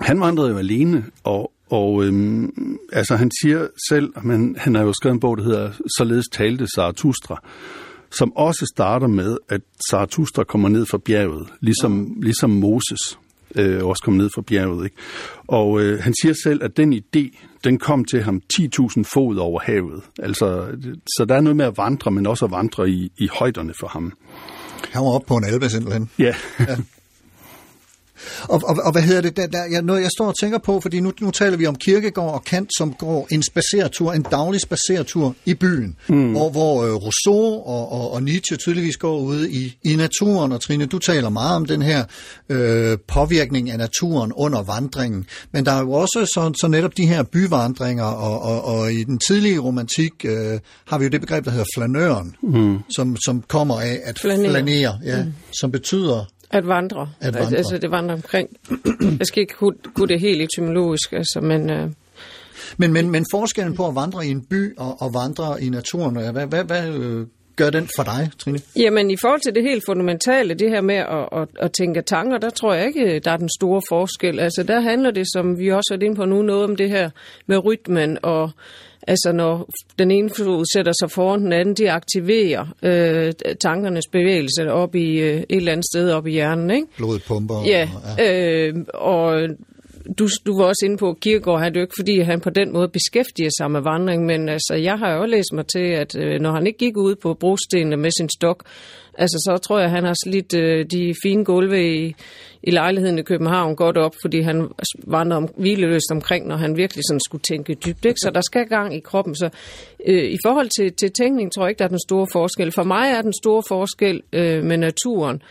[0.00, 4.92] han vandrede jo alene, og, og øhm, altså han siger selv, men han har jo
[4.92, 7.42] skrevet en bog, der hedder Således talte Zarathustra,
[8.10, 13.18] som også starter med, at Zarathustra kommer ned fra bjerget, ligesom, ligesom Moses
[13.56, 14.84] øh, også kom ned fra bjerget.
[14.84, 14.96] Ikke?
[15.48, 19.60] Og øh, han siger selv, at den idé, den kom til ham 10.000 fod over
[19.60, 20.02] havet.
[20.18, 20.66] Altså,
[21.06, 23.88] så der er noget med at vandre, men også at vandre i, i højderne for
[23.88, 24.12] ham.
[24.90, 26.10] Han var oppe på en albe simpelthen.
[26.18, 26.34] Ja,
[28.42, 29.36] Og, og, og hvad hedder det?
[29.36, 31.74] Der, der, jeg, noget, jeg står og tænker på, fordi nu, nu taler vi om
[31.74, 36.30] Kirkegård og Kant, som går en spacertur, en daglig spacertur i byen, mm.
[36.32, 40.52] hvor, hvor øh, Rousseau og, og, og Nietzsche tydeligvis går ude i, i naturen.
[40.52, 42.04] Og Trine, du taler meget om den her
[42.48, 45.26] øh, påvirkning af naturen under vandringen.
[45.52, 49.04] Men der er jo også så, så netop de her byvandringer, og, og, og i
[49.04, 52.78] den tidlige romantik øh, har vi jo det begreb, der hedder flanøren, mm.
[52.96, 54.50] som, som kommer af at Flanere.
[54.50, 55.32] flanere, ja, mm.
[55.60, 57.08] som betyder At vandre.
[57.20, 57.56] At vandre.
[57.56, 58.48] Altså, det vandrer omkring.
[59.18, 61.70] Jeg skal ikke kunne, kunne det helt etymologisk, altså, men...
[61.70, 61.90] Øh,
[62.78, 66.32] Men, men, men forskellen på at vandre i en by og, og vandre i naturen,
[66.32, 68.58] hvad, hvad, hvad øh, gør den for dig, Trine?
[68.76, 72.38] Jamen, i forhold til det helt fundamentale, det her med at, at, at tænke tanker,
[72.38, 74.40] der tror jeg ikke, der er den store forskel.
[74.40, 77.10] Altså, der handler det, som vi også er inde på nu, noget om det her
[77.46, 78.50] med rytmen, og
[79.06, 84.72] altså, når den ene fod sætter sig foran den anden, de aktiverer øh, tankernes bevægelse
[84.72, 86.86] op i øh, et eller andet sted op i hjernen, ikke?
[86.96, 87.62] Blodet pumper?
[87.66, 88.66] Ja, Og, ja.
[88.68, 89.48] øh, og
[90.18, 92.50] du, du var også inde på, at Kierkegaard, han er jo ikke, fordi han på
[92.50, 96.16] den måde beskæftiger sig med vandring, men altså, jeg har jo læst mig til, at
[96.18, 98.64] øh, når han ikke gik ud på brostenene med sin stok,
[99.18, 102.14] altså, så tror jeg, han har slidt øh, de fine gulve i,
[102.62, 104.68] i lejligheden i København godt op, fordi han
[105.06, 108.04] vandrede om, hvileløst omkring, når han virkelig sådan skulle tænke dybt.
[108.04, 108.20] Ikke?
[108.20, 109.34] Så der skal gang i kroppen.
[109.34, 109.48] Så
[110.06, 112.72] øh, i forhold til, til tænkning, tror jeg ikke, der er den store forskel.
[112.72, 115.42] For mig er den store forskel øh, med naturen,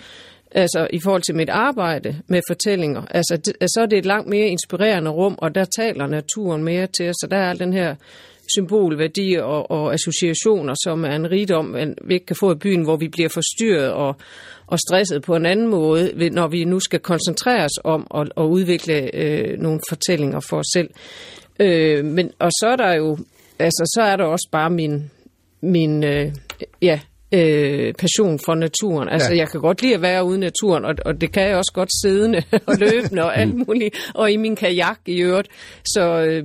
[0.51, 4.05] altså i forhold til mit arbejde med fortællinger, altså det, altså, så er det et
[4.05, 7.59] langt mere inspirerende rum, og der taler naturen mere til os, så der er al
[7.59, 7.95] den her
[8.55, 12.83] symbolværdi og, og associationer, som er en rigdom, man vi ikke kan få i byen,
[12.83, 14.15] hvor vi bliver forstyrret og,
[14.67, 18.43] og stresset på en anden måde, når vi nu skal koncentrere os om at, at
[18.43, 20.89] udvikle øh, nogle fortællinger for os selv.
[21.59, 23.17] Øh, men, og så er der jo,
[23.59, 25.11] altså så er der også bare min
[25.61, 26.33] min øh,
[26.81, 26.99] ja,
[27.31, 29.09] øh, passion for naturen.
[29.09, 29.37] Altså, Ja.
[29.37, 31.71] jeg kan godt lide at være ude i naturen, og, og det kan jeg også
[31.73, 35.47] godt siddende og løbende og alt muligt, og i min kajak i øvrigt.
[35.85, 36.43] Så, øh,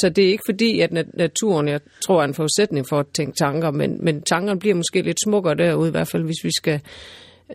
[0.00, 3.06] så det er ikke fordi, at nat- naturen, jeg tror, er en forudsætning for at
[3.14, 6.50] tænke tanker, men, men tankerne bliver måske lidt smukkere derude, i hvert fald hvis vi
[6.56, 6.80] skal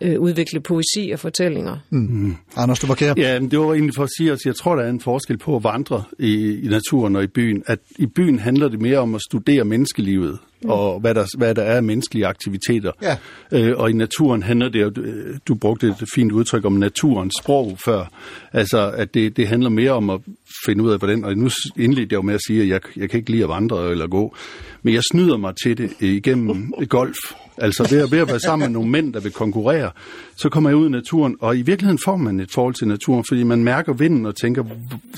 [0.01, 1.77] øh, udvikle poesi og fortællinger.
[1.89, 2.35] Mm.
[2.57, 3.13] Anders, du markerer.
[3.17, 5.37] Ja, men det var egentlig for at sige, at jeg tror, der er en forskel
[5.37, 7.63] på at vandre i, i naturen og i byen.
[7.67, 10.69] At i byen handler det mere om at studere menneskelivet, mm.
[10.69, 12.91] og hvad der, hvad der er af menneskelige aktiviteter.
[13.01, 13.17] Ja.
[13.51, 15.03] Øh, og i naturen handler det, du,
[15.47, 18.11] du brugte et fint udtryk om naturens sprog før,
[18.53, 20.19] altså at det, det handler mere om at
[20.65, 23.09] finde ud af, hvordan, og nu indledte jeg jo med at sige, at jeg, jeg
[23.09, 24.35] kan ikke lide at vandre eller gå,
[24.83, 27.17] men jeg snyder mig til det igennem golf.
[27.57, 29.91] Altså ved at, ved at være sammen med nogle mænd, der vil konkurrere,
[30.35, 33.25] så kommer jeg ud i naturen, og i virkeligheden får man et forhold til naturen,
[33.27, 34.63] fordi man mærker vinden og tænker,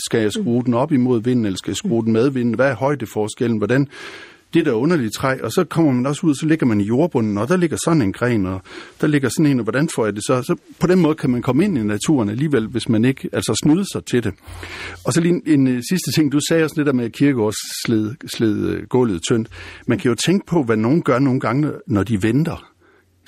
[0.06, 2.54] skal jeg skrue den op imod vinden, eller skal jeg skrue den med vinden?
[2.54, 3.58] Hvad er højdeforskellen?
[3.58, 3.88] Hvordan
[4.54, 7.38] det der underlige træ, og så kommer man også ud, så ligger man i jordbunden,
[7.38, 8.62] og der ligger sådan en gren, og
[9.02, 10.42] der ligger sådan en, og hvordan får jeg det så?
[10.42, 13.60] Så på den måde kan man komme ind i naturen alligevel, hvis man ikke altså
[13.64, 14.34] snyder sig til det.
[15.06, 17.12] Og så lige en, en øh, sidste ting, du sagde også lidt der med, at
[17.12, 19.50] kirkegårds sled, sled øh, gulvet tyndt.
[19.88, 22.66] Man kan jo tænke på, hvad nogen gør nogle gange, når de venter.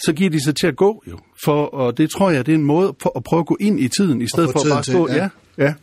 [0.05, 1.17] Så giver de sig til at gå jo.
[1.45, 3.87] For, og det tror jeg, det er en måde at prøve at gå ind i
[3.87, 5.07] tiden, i stedet for at bare stå.
[5.07, 5.15] ja.
[5.15, 5.73] Ja, ja.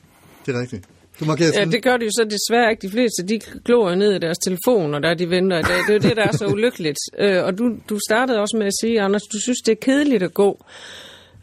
[0.46, 0.88] Det er rigtigt.
[1.20, 1.72] Du markerer Ja, tiden.
[1.72, 2.82] det gør de jo så desværre ikke.
[2.86, 5.56] De fleste, de glor ned i deres telefoner, der de venter.
[5.56, 6.98] Det, det er jo det, der er så ulykkeligt.
[7.18, 10.22] Øh, og du, du startede også med at sige, Anders, du synes, det er kedeligt
[10.22, 10.64] at gå.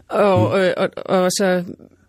[0.09, 1.63] Og, øh, og, og så,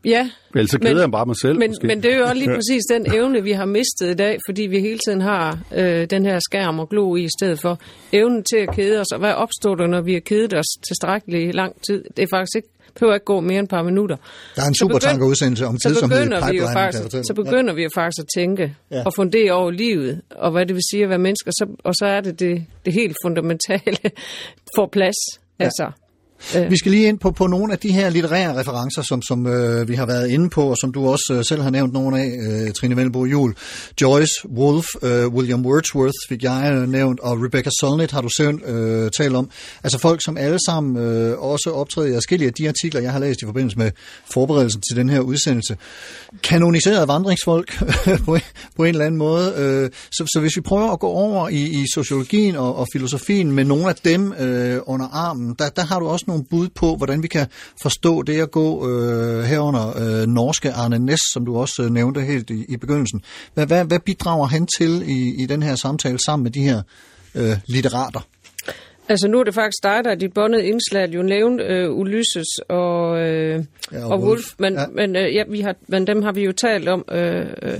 [0.04, 0.30] ja.
[0.54, 1.86] Ellers så glæder jeg bare mig selv, Men, måske.
[1.86, 4.62] men det er jo også lige præcis den evne, vi har mistet i dag, fordi
[4.62, 7.78] vi hele tiden har øh, den her skærm og glo i i stedet for
[8.12, 9.06] evnen til at kede os.
[9.12, 12.04] Og hvad opstår der, når vi har kedet os tilstrækkeligt lang tid?
[12.16, 14.16] Det er faktisk ikke behøver ikke gå mere end et par minutter.
[14.56, 17.32] Der er en Så begynd- supertankerudsendelse om tidsomhed i begynder vi jo pipeline, faktisk, så
[17.34, 18.96] begynder vi jo faktisk at tænke Ja.
[18.96, 19.02] ja.
[19.04, 22.06] og fundere over livet, og hvad det vil sige at være mennesker, så, og så
[22.06, 23.96] er det det, det helt fundamentale
[24.76, 25.16] for plads.
[25.60, 25.64] Ja.
[25.64, 25.90] Altså,
[26.54, 29.88] vi skal lige ind på, på nogle af de her litterære referencer, som, som øh,
[29.88, 32.32] vi har været inde på, og som du også øh, selv har nævnt nogle af,
[32.66, 33.54] øh, Trine Melbo Jul.
[34.02, 38.64] Joyce, Wolf, øh, William Wordsworth fik jeg øh, nævnt, og Rebecca Solnit har du selv
[38.64, 39.50] øh, talt om.
[39.84, 43.18] Altså folk, som alle sammen øh, også optræder i forskellige af de artikler, jeg har
[43.18, 43.90] læst i forbindelse med
[44.32, 45.76] forberedelsen til den her udsendelse.
[46.42, 47.82] Kanoniserede vandringsfolk
[48.24, 48.40] på, en-
[48.76, 49.52] på en eller anden måde.
[49.56, 53.52] Øh, så, så hvis vi prøver at gå over i, i sociologien og, og filosofien
[53.52, 56.96] med nogle af dem øh, under armen, der, der har du også nogle bud på,
[56.96, 57.46] hvordan vi kan
[57.82, 62.20] forstå det at gå øh, herunder øh, norske Arne Næs, som du også øh, nævnte
[62.20, 63.22] helt i, i begyndelsen.
[63.54, 66.82] Hvad, hvad, hvad bidrager han til i, i den her samtale sammen med de her
[67.34, 68.20] øh, litterater?
[69.08, 72.46] altså nu er det faktisk dig, der er dit båndet indslag, jo nævnt øh, Ulysses
[72.68, 74.28] og, øh, Ja, og og, Wolf.
[74.28, 74.86] Wolf, men, Ja.
[74.86, 77.78] men, øh, ja, vi har, men dem har vi jo talt om øh, øh,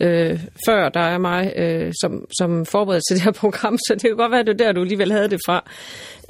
[0.00, 4.02] øh, før, der er mig øh, som, som forberedt til det her program, så det
[4.02, 5.70] kan godt være, det er der, du alligevel havde det fra.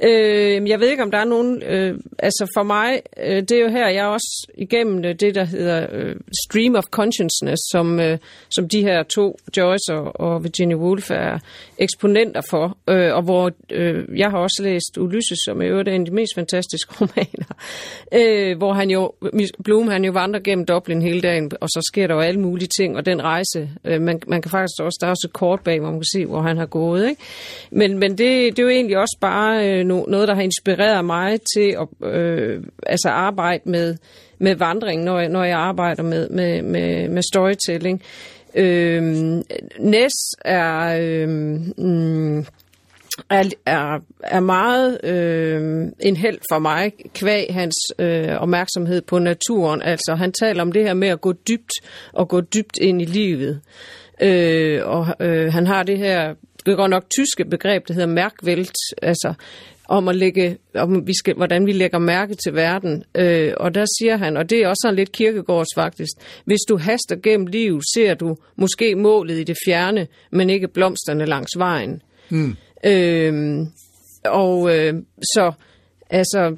[0.03, 1.63] Øh, jeg ved ikke, om der er nogen...
[1.63, 5.35] Øh, altså for mig, øh, det er jo her, jeg er også igennem øh, det,
[5.35, 6.15] der hedder øh,
[6.47, 8.17] Stream of Consciousness, som, øh,
[8.49, 11.39] som de her to, Joyce og, og Virginia Woolf, er
[11.77, 12.77] eksponenter for.
[12.89, 16.13] Øh, og hvor øh, jeg har også læst Ulysses, som er jo en af de
[16.13, 17.51] mest fantastiske romaner.
[18.13, 19.13] Øh, hvor han jo,
[19.63, 22.69] Bloom, han jo vandrer gennem Dublin hele dagen, og så sker der jo alle mulige
[22.79, 25.59] ting, og den rejse, øh, man, man kan faktisk også, der er også et kort
[25.63, 27.09] bag, hvor man kan se, hvor han har gået.
[27.09, 27.21] Ikke?
[27.71, 31.05] Men, men det, det er jo egentlig også bare øh, no, noget, der har inspireret
[31.05, 33.95] mig til at øh, altså arbejde med,
[34.37, 38.01] med vandring, når jeg, når jeg arbejder med, med, med, med storytelling.
[38.55, 39.03] Øh,
[39.79, 40.13] Næs
[40.45, 40.97] er...
[40.99, 41.29] Øh,
[41.77, 42.45] mm,
[43.29, 49.81] er, er, er meget øh, en held for mig, kvæg hans øh, opmærksomhed på naturen.
[49.81, 51.71] Altså, han taler om det her med at gå dybt
[52.13, 53.61] og gå dybt ind i livet.
[54.21, 56.33] Øh, og øh, han har det her,
[56.65, 59.33] det er godt nok tyske begreb, det hedder mærkvælt, altså
[59.91, 63.03] om at lægge, om vi skal, hvordan vi lægger mærke til verden.
[63.15, 66.11] Øh, og der siger han, og det er også sådan lidt kirkegårds faktisk,
[66.45, 71.25] hvis du haster gennem livet, ser du måske målet i det fjerne, men ikke blomsterne
[71.25, 72.01] langs vejen.
[72.29, 72.55] Mm.
[72.85, 73.67] Øhm,
[74.25, 75.51] og øh, så,
[76.09, 76.55] altså,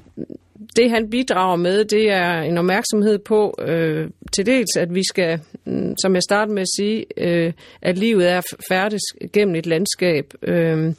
[0.76, 5.40] det han bidrager med, det er en opmærksomhed på øh, til dels, at vi skal,
[5.66, 9.02] mm, som jeg startede med at sige, øh, at livet er færdes
[9.34, 10.34] gennem et landskab.
[10.44, 10.94] Øh,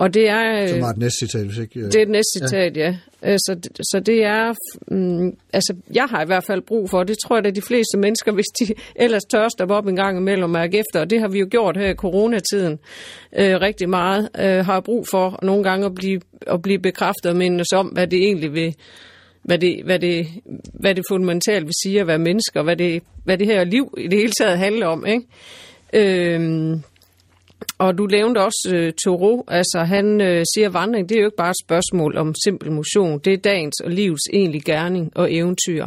[0.00, 0.66] og det er...
[0.66, 1.80] Som øh, var et næste citat, hvis ikke...
[1.80, 2.96] øh, det er et næste citat, ja.
[3.22, 3.36] ja.
[3.36, 4.54] Så, så det er...
[4.88, 7.98] Mm, altså, jeg har i hvert fald brug for, det tror jeg, at de fleste
[7.98, 11.28] mennesker, hvis de ellers tørster op en gang imellem og mærke efter, og det har
[11.28, 12.78] vi jo gjort her i coronatiden
[13.38, 17.36] øh, rigtig meget, øh, har brug for nogle gange at blive, at blive bekræftet og
[17.36, 18.74] mindes om, hvad det egentlig vil
[19.42, 20.26] hvad det, hvad, det,
[20.72, 24.08] hvad det fundamentalt vil sige at være mennesker, hvad det, hvad det her liv i
[24.08, 25.06] det hele taget handler om.
[25.06, 25.24] Ikke?
[25.92, 26.82] Øhm,
[27.78, 31.26] og du nævnte også øh, Thoreau, altså han øh, siger, at vandring det er jo
[31.26, 35.34] ikke bare et spørgsmål om simpel motion, det er dagens og livets egentlige gerning og
[35.34, 35.86] eventyr.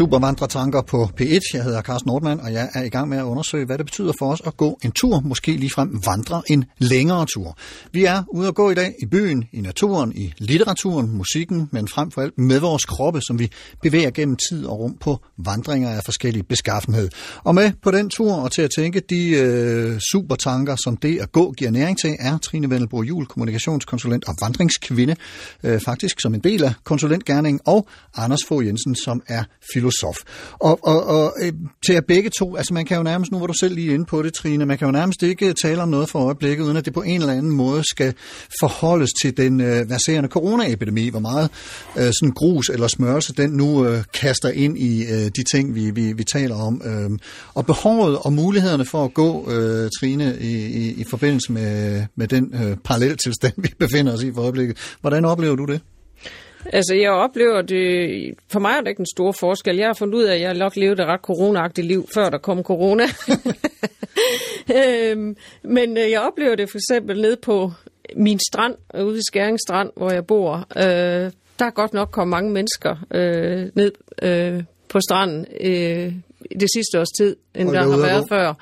[0.00, 1.40] Supervandretanker på P1.
[1.54, 4.12] Jeg hedder Carsten Nordmann, og jeg er i gang med at undersøge, hvad det betyder
[4.18, 7.56] for os at gå en tur, måske ligefrem vandre en længere tur.
[7.92, 11.88] Vi er ude at gå i dag i byen, i naturen, i litteraturen, musikken, men
[11.88, 13.50] frem for alt med vores kroppe, som vi
[13.82, 17.08] bevæger gennem tid og rum på vandringer af forskellige beskaffenhed.
[17.44, 21.32] Og med på den tur og til at tænke de øh, supertanker, som det at
[21.32, 25.16] gå giver næring til, er Trine Vendelbo Jul, kommunikationskonsulent og vandringskvinde,
[25.64, 29.89] øh, faktisk som en del af konsulentgærningen, og Anders Fogh Jensen, som er filosof.
[30.58, 31.52] Og, og, og øh,
[31.86, 34.04] til at begge to, altså man kan jo nærmest, nu var du selv lige inde
[34.04, 36.76] på det, Trine, man kan jo nærmest ikke øh, tale om noget for øjeblikket, uden
[36.76, 38.14] at det på en eller anden måde skal
[38.60, 41.50] forholdes til den øh, verserende coronaepidemi, hvor meget
[41.96, 45.90] øh, sådan grus eller smørelse den nu øh, kaster ind i øh, de ting, vi,
[45.90, 46.82] vi, vi taler om.
[46.84, 47.10] Øh,
[47.54, 52.28] og behovet og mulighederne for at gå, øh, Trine, i, i, i forbindelse med, med
[52.28, 54.76] den øh, paralleltilstand, vi befinder os i for øjeblikket.
[55.00, 55.80] Hvordan oplever du det?
[56.66, 58.34] Altså, jeg oplever det...
[58.52, 59.76] For mig er det ikke en stor forskel.
[59.76, 62.38] Jeg har fundet ud af, at jeg nok levede et ret corona liv, før der
[62.38, 63.04] kom corona.
[64.78, 67.72] øhm, men øh, jeg oplever det for eksempel ned på
[68.16, 70.66] min strand, ude i Skæring Strand, hvor jeg bor.
[70.76, 73.92] Øh, der er godt nok kommet mange mennesker øh, ned
[74.22, 76.12] øh, på stranden øh,
[76.60, 78.34] det sidste års tid, end Og der har været gå.
[78.34, 78.54] før.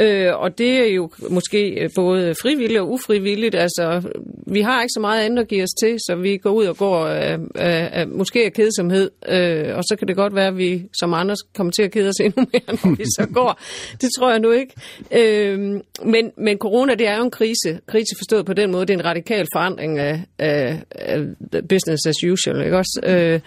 [0.00, 3.54] Øh, og det er jo måske øh, både frivilligt og ufrivilligt.
[3.54, 4.02] Altså,
[4.46, 6.76] vi har ikke så meget andet at give os til, så vi går ud og
[6.76, 9.10] går af, af, af måske af kedsomhed.
[9.28, 12.08] Øh, og så kan det godt være, at vi som andre kommer til at kede
[12.08, 13.60] os endnu mere, når vi så går.
[14.00, 14.74] Det tror jeg nu ikke.
[15.12, 15.58] Øh,
[16.04, 17.80] men, men corona, det er jo en krise.
[17.86, 21.20] Krise forstået på den måde, det er en radikal forandring af, af, af
[21.68, 22.64] business as usual.
[22.64, 23.00] Ikke også?
[23.04, 23.40] Øh,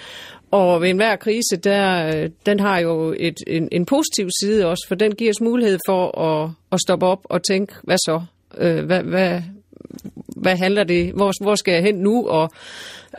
[0.52, 4.86] og ved enhver krise, der, øh, den har jo et, en, en positiv side også,
[4.88, 8.22] for den giver os mulighed for at, at stoppe op og tænke, hvad så?
[8.58, 9.41] Øh, hvad, hvad,
[10.36, 11.12] hvad handler det?
[11.14, 12.49] Hvor, hvor skal jeg hen nu og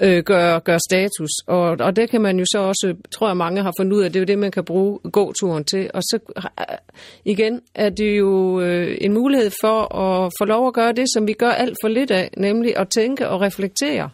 [0.03, 1.31] øh, gøre, gøre status?
[1.47, 4.13] Og, og det kan man jo så også, tror jeg mange har fundet ud af,
[4.13, 5.91] det er jo det, man kan bruge gåturen til.
[5.95, 6.77] Og så øh,
[7.25, 11.27] igen er det jo øh, en mulighed for at få lov at gøre det, som
[11.27, 14.11] vi gør alt for lidt af, nemlig at tænke og reflektere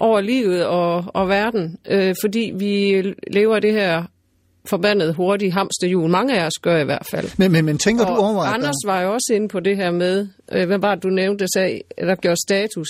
[0.00, 4.02] over livet og, og verden, øh, fordi vi lever det her
[4.66, 6.10] forbandet hurtige hamsterhjul.
[6.10, 7.28] Mange af os gør i hvert fald.
[7.38, 8.92] Men, men, men tænker og du over, Anders der...
[8.92, 11.48] var jo også inde på det her med, øh, hvad var det, du nævnte, der,
[11.54, 12.88] sagde, der gjorde status.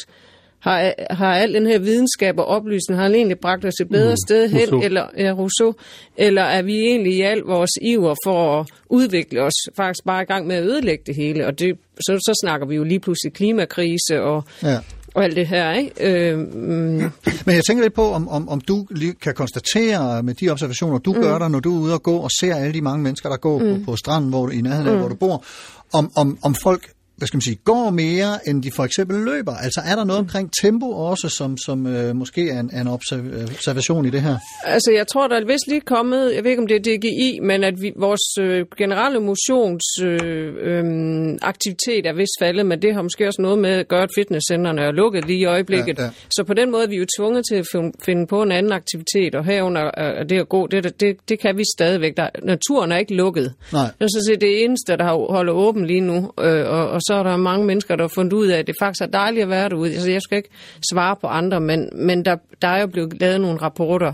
[0.58, 4.10] Har, har al den her videnskab og oplysning, har den egentlig bragt os et bedre
[4.10, 4.82] Mm, sted hen, Rousseau.
[4.82, 5.74] eller, ja, Rousseau,
[6.16, 10.24] eller er vi egentlig i al vores iver for at udvikle os faktisk bare i
[10.24, 11.46] gang med at ødelægge det hele?
[11.46, 14.78] Og det, så, så snakker vi jo lige pludselig klimakrise og, Ja.
[15.16, 15.90] Og alt det her, ikke?
[16.00, 17.12] Øh, mm,
[17.46, 18.86] Men jeg tænker lidt på, om, om, om du
[19.22, 21.20] kan konstatere med de observationer, du mm.
[21.20, 23.36] gør der, når du er ude og gå og ser alle de mange mennesker, der
[23.36, 23.84] går mm.
[23.84, 24.98] på, på stranden hvor, i nærheden af, Mm.
[24.98, 25.44] hvor du bor,
[25.92, 29.52] om, om, om folk hvad skal man sige, går mere, end de for eksempel løber.
[29.52, 32.88] Altså er der noget omkring tempo også, som, som øh, måske er en, er en
[32.88, 34.36] observ- observation i det her?
[34.64, 37.38] Altså, jeg tror, der er vist lige kommet, jeg ved ikke, om det er DGI,
[37.42, 43.02] men at vi, vores øh, generelle motionsaktivitet øh, øh, er vist faldet, men det har
[43.02, 45.98] måske også noget med at gøre, at fitnesscentrene er lukket lige i øjeblikket.
[45.98, 46.10] Ja, ja.
[46.36, 48.72] Så på den måde er vi jo tvunget til at fin- finde på en anden
[48.72, 52.16] aktivitet, og herunder øh, det at gå, det, det, det kan vi stadigvæk.
[52.16, 53.54] Der, naturen er ikke lukket.
[53.72, 53.82] Nej.
[53.98, 57.00] Det er så set det eneste, der har- holder åben lige nu, øh, og, og
[57.06, 59.42] så er der mange mennesker, der har fundet ud af, at det faktisk er dejligt
[59.42, 59.92] at være derude.
[59.92, 60.50] Altså, jeg skal ikke
[60.92, 64.12] svare på andre, men, men der, der er jo blevet lavet nogle rapporter,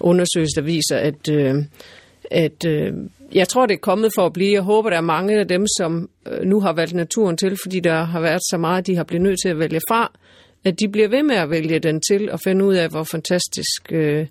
[0.00, 1.54] undersøgelser, der viser, at, øh,
[2.30, 2.92] at øh,
[3.32, 4.52] jeg tror, det er kommet for at blive.
[4.52, 7.80] Jeg håber, der er mange af dem, som øh, nu har valgt naturen til, fordi
[7.80, 10.12] der har været så meget, de har blivet nødt til at vælge fra,
[10.64, 13.92] at de bliver ved med at vælge den til og finde ud af, hvor fantastisk
[13.92, 14.26] øh,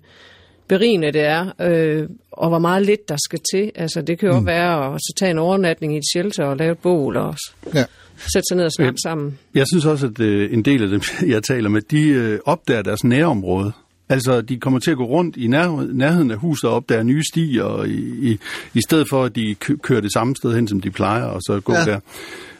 [0.68, 3.72] berigende det er, øh, og hvor meget lidt der skal til.
[3.74, 4.46] Altså, det kan jo mm.
[4.46, 7.36] være at så tage en overnatning i et shelter og lave et bål og
[7.74, 7.84] Ja.
[8.16, 9.38] sætte sig ned og snakke sammen.
[9.54, 11.00] Jeg synes også, at øh, en del af dem,
[11.34, 13.72] jeg taler med, de øh, opdager deres nærområde.
[14.08, 17.22] Altså, de kommer til at gå rundt i nær, nærheden af huset og opdager nye
[17.32, 18.38] stier, og i, i,
[18.74, 21.40] i stedet for, at de kø- kører det samme sted hen, som de plejer, og
[21.42, 21.84] så gå ja.
[21.84, 22.00] der.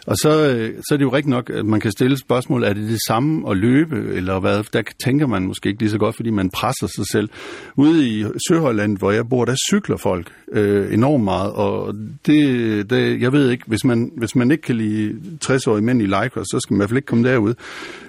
[0.07, 2.73] Og så, øh, så er det jo rigtigt nok, at man kan stille spørgsmål, er
[2.73, 4.65] det det samme at løbe, eller hvad?
[4.73, 7.29] Der tænker man måske ikke lige så godt, fordi man presser sig selv.
[7.77, 11.95] Ude i Søhøjland, hvor jeg bor, der cykler folk øh, enormt meget, og
[12.27, 16.07] det, det, jeg ved ikke, hvis man, hvis man ikke kan lide 60-årige mænd i
[16.07, 17.55] Lycra, så skal man i hvert fald ikke komme derud.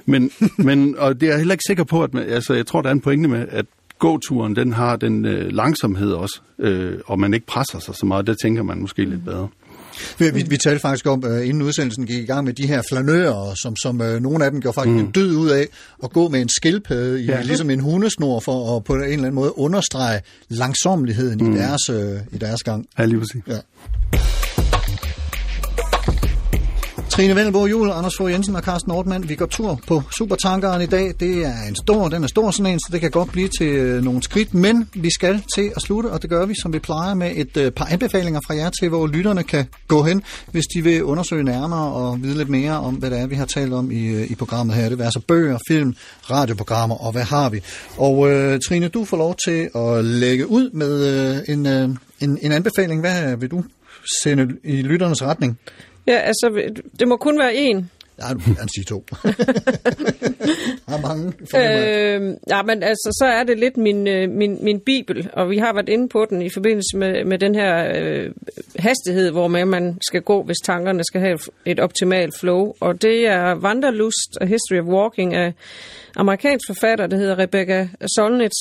[0.05, 2.81] Men, men og det er jeg heller ikke sikker på, at man, altså, jeg tror,
[2.81, 3.65] der er en pointe med, at
[3.99, 8.27] gåturen, den har den øh, langsomhed også, øh, og man ikke presser sig så meget,
[8.27, 9.47] der tænker man måske lidt bedre.
[10.19, 12.81] Vi, vi, vi talte faktisk om, uh, inden udsendelsen gik i gang med de her
[12.89, 14.99] flanører, som, som uh, nogle af dem gjorde faktisk mm.
[14.99, 15.67] en død ud af
[16.03, 17.41] at gå med en skildpadde i Ja.
[17.41, 21.55] ligesom en hundesnor for at på en eller anden måde understrege langsomligheden mm.
[21.55, 21.95] i, deres, uh,
[22.31, 22.85] i deres gang.
[22.99, 23.41] Ja, lige præcis.
[23.47, 23.57] Ja.
[27.16, 29.30] Trine Vendelbo Jul, Anders Fogh Jensen og Carsten Nordmann.
[29.30, 31.13] Vi går tur på Supertankeren i dag.
[31.20, 33.68] Det er en stor, den er stor sådan en, så det kan godt blive til
[33.68, 34.53] øh, nogle skridt.
[34.53, 37.57] Men vi skal til at slutte, og det gør vi, som vi plejer, med et
[37.57, 41.43] øh, par anbefalinger fra jer til, hvor lytterne kan gå hen, hvis de vil undersøge
[41.43, 44.32] nærmere og vide lidt mere om, hvad det er, vi har talt om i, øh,
[44.32, 44.89] i programmet her.
[44.89, 45.95] Det vil altså bøger, film,
[46.30, 47.61] radioprogrammer, og hvad har vi?
[47.97, 51.89] Og øh, Trine, du får lov til at lægge ud med øh, en, øh,
[52.20, 53.01] en, en anbefaling.
[53.01, 53.63] Hvad vil du
[54.24, 55.59] sende i lytternes retning?
[56.08, 57.89] Ja, altså, det må kun være en.
[58.20, 59.03] Ja, du kan sige to.
[60.89, 61.34] har mange.
[61.51, 62.22] fornemmer jeg.
[62.22, 65.58] Øh, ja, men altså, så er det lidt min, øh, min, min bibel, og vi
[65.58, 68.32] har været inde på den i forbindelse med, med den her øh,
[68.80, 72.74] hastighed, hvor man, man skal gå, hvis tankerne skal have et optimalt flow.
[72.80, 75.53] Og det er Wanderlust, A History of Walking af
[76.16, 78.51] amerikansk forfatter, der hedder Rebecca Solnit.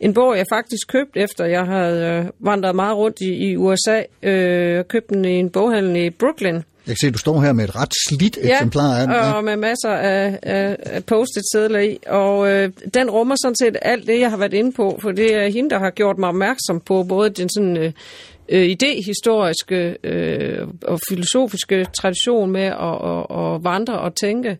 [0.00, 4.02] En bog, jeg faktisk købte efter, jeg havde øh, vandret meget rundt i, i USA.
[4.22, 6.60] Øh, købte den i en boghandel i Brooklyn.
[6.86, 9.16] Jeg kan se, at du står her med et ret slidt eksemplar af den.
[9.16, 9.32] Ja.
[9.32, 11.98] og med masser af, af, af post-it sædler i.
[12.06, 15.34] Og øh, den rummer sådan set alt det, jeg har været inde på, for det
[15.34, 17.76] er hende, der har gjort mig opmærksom på både den sådan...
[17.76, 17.92] Øh,
[18.48, 24.58] øh, idehistoriske øh, og filosofiske tradition med at, at, at vandre og tænke.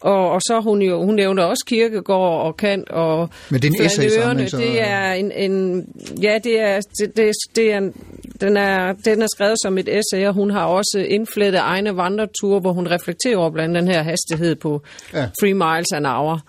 [0.00, 3.74] Og, og så hun jo, hun nævner også Kirkegård og Kant og Men det er
[3.80, 5.84] en essaysamling, så- Det er en, en
[6.22, 7.92] ja, det er, det, det, det er en,
[8.40, 12.60] den, er, den er skrevet som et essay, og hun har også indflettet egne vandreture,
[12.60, 14.82] hvor hun reflekterer over blandt den her hastighed på
[15.12, 15.20] Ja.
[15.20, 15.28] ja.
[15.40, 16.40] 3 miles an hour.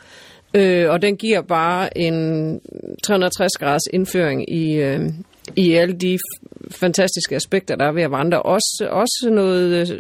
[0.54, 2.60] Øh, og den giver bare en
[3.04, 5.00] 360 graders indføring i, øh,
[5.56, 6.18] i alle de
[6.72, 8.42] fantastiske aspekter, der er ved at vandre.
[8.42, 10.00] Også, også noget øh,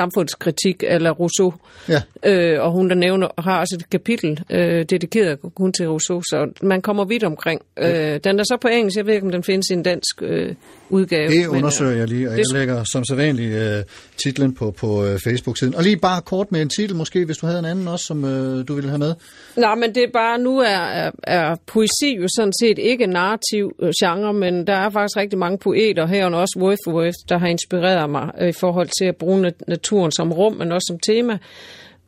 [0.00, 1.54] samfundskritik eller Rousseau.
[1.88, 2.02] Ja.
[2.26, 6.52] Øh, og hun der nævner, har også et kapitel øh, dedikeret kun til Rousseau, så
[6.62, 7.60] man kommer vidt omkring.
[7.78, 10.22] Øh, den er så på engelsk, jeg ved ikke, om den findes i en dansk
[10.22, 10.54] øh,
[10.90, 11.28] udgave.
[11.30, 13.82] Det men, øh, undersøger jeg lige, og jeg det- lægger som sædvanligt øh,
[14.24, 15.74] titlen på, på øh, Facebook-siden.
[15.74, 18.24] Og lige bare kort med en titel måske, hvis du havde en anden også, som
[18.24, 19.14] øh, du ville have med.
[19.56, 23.10] Nej, men det er bare, nu er, er, er poesi jo sådan set ikke en
[23.10, 27.46] narrativ øh, genre, men der er faktisk rigtig mange poeter, herunder også Wordsworth, der har
[27.46, 30.98] inspireret mig øh, i forhold til at bruge nat- naturen som rum, men også som
[30.98, 31.38] tema.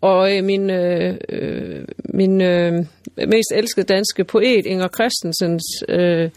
[0.00, 2.72] Og øh, min, øh, øh, min øh,
[3.16, 6.30] mest elskede danske poet, Inger Christensens øh,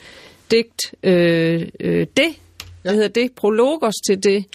[0.51, 2.29] digt, øh, øh, det,
[2.81, 4.45] hvad hedder det, prologos til det,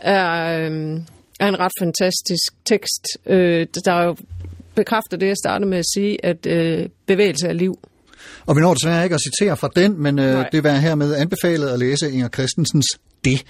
[0.00, 1.00] er, øh,
[1.40, 4.16] er en ret fantastisk tekst, øh, der jo
[4.74, 7.78] bekræfter det, jeg startede med at sige, at øh, bevægelse er liv.
[8.50, 10.48] Og vi når desværre ikke at citere fra den, men øh, Nej.
[10.52, 12.86] det var hermed anbefalet at læse Inger Christensens
[13.24, 13.44] Det.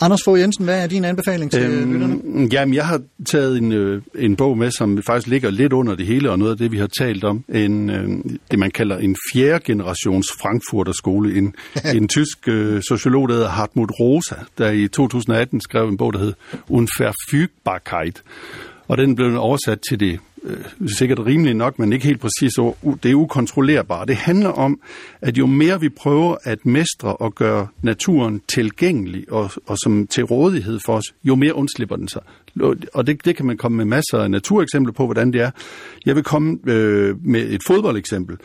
[0.00, 2.48] Anders Fogh Jensen, hvad er din anbefaling til øhm, lytterne?
[2.52, 6.06] Jamen, jeg har taget en, øh, en bog med, som faktisk ligger lidt under det
[6.06, 7.44] hele, og noget af det, vi har talt om.
[7.48, 8.08] En, øh,
[8.50, 11.38] det, man kalder en fjerde generations Frankfurter skole.
[11.38, 11.54] En,
[11.96, 16.18] en tysk øh, sociolog, der hedder Hartmut Rosa, der i 2018 skrev en bog, der
[16.18, 16.32] hed
[16.68, 18.22] Unverfügbarkeit.
[18.90, 22.58] Og den blev oversat til det øh, sikkert rimeligt nok, men ikke helt præcis.
[22.58, 24.08] ord, Det er ukontrollerbart.
[24.08, 24.80] Det handler om,
[25.20, 30.24] at jo mere vi prøver at mestre og gøre naturen tilgængelig og, og som til
[30.24, 32.22] rådighed for os, jo mere undslipper den sig.
[32.94, 35.50] Og det, det kan man komme med masser af natureksempler på, hvordan det er.
[36.06, 38.36] Jeg vil komme øh, med et fodboldeksempel.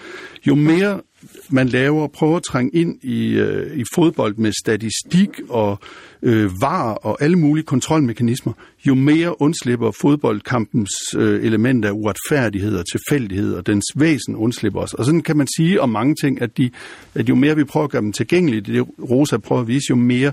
[0.48, 1.02] Jo mere
[1.50, 5.80] man laver, prøver at trænge ind i, øh, i fodbold med statistik og
[6.22, 8.54] øh, var og alle mulige kontrolmekanismer,
[8.88, 14.94] jo mere undslipper fodboldkampens øh, elementer af uretfærdighed og tilfældighed, og dens væsen undslipper os.
[14.94, 16.70] Og sådan kan man sige om mange ting, at, de,
[17.16, 19.86] at jo mere vi prøver at gøre dem tilgængelige, det det Rosa prøver at vise,
[19.90, 20.32] jo mere,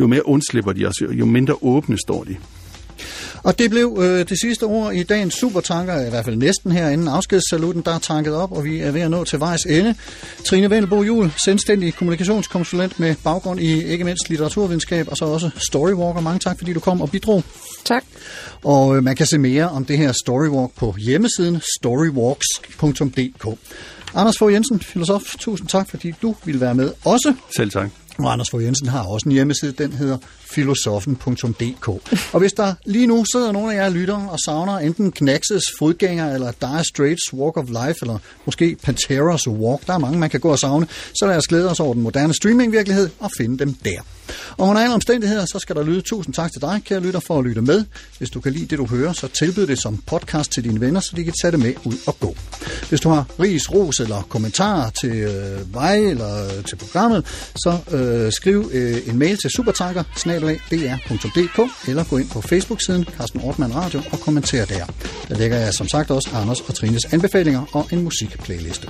[0.00, 2.36] jo mere undslipper de os, jo- jo mindre åbne står de.
[3.42, 6.88] Og det blev øh, det sidste ord i dagens supertanker, i hvert fald næsten her
[6.88, 9.94] inden afskedssaluten, der er tanket op, og vi er ved at nå til vejs ende.
[10.44, 16.20] Trine Vendelbo Jul, selvstændig kommunikationskonsulent med baggrund i ikke mindst litteraturvidenskab, og så også Storywalker.
[16.20, 17.44] Mange tak, fordi du kom og bidrog.
[17.84, 18.04] Tak.
[18.64, 23.58] Og øh, man kan se mere om det her Storywalk på hjemmesiden storywalks.dk.
[24.14, 27.34] Anders Fogh Jensen, filosof, tusind tak, fordi du ville være med også.
[27.56, 27.90] Selv tak.
[28.18, 30.18] Og Anders Fogh Jensen har også en hjemmeside, den hedder
[30.50, 31.88] filosofen.dk.
[32.32, 36.34] Og hvis der lige nu sidder nogen af jer lytter og savner enten Knaxes fodgænger,
[36.34, 40.40] eller Dire Straits Walk of Life, eller måske Panteras Walk, der er mange, man kan
[40.40, 43.74] gå og savne, så lad os glæde os over den moderne streamingvirkelighed og finde dem
[43.74, 44.00] der.
[44.56, 47.38] Og under alle omstændigheder, så skal der lyde tusind tak til dig, kære lytter, for
[47.38, 47.84] at lytte med.
[48.18, 51.00] Hvis du kan lide det, du hører, så tilbyd det som podcast til dine venner,
[51.00, 52.36] så de kan tage det med ud og gå.
[52.88, 57.26] Hvis du har ris, ros eller kommentarer til øh, mig eller øh, til programmet,
[57.56, 60.02] så øh, skriv øh, en mail til supertanker
[61.88, 64.86] eller gå ind på Facebook-siden Carsten Ortmann Radio og kommenter der.
[65.28, 68.88] Der lægger jeg som sagt også Anders og Trines anbefalinger og en musikplayliste.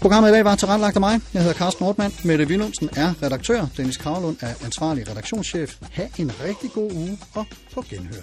[0.00, 1.20] Programmet i dag var tilrettelagt af mig.
[1.34, 2.14] Jeg hedder Carsten Ortmann.
[2.24, 3.66] Mette Willumsen er redaktør.
[3.76, 5.76] Dennis Kravlund er ansvarlig redaktionschef.
[5.92, 8.22] Ha' en rigtig god uge og på genhør.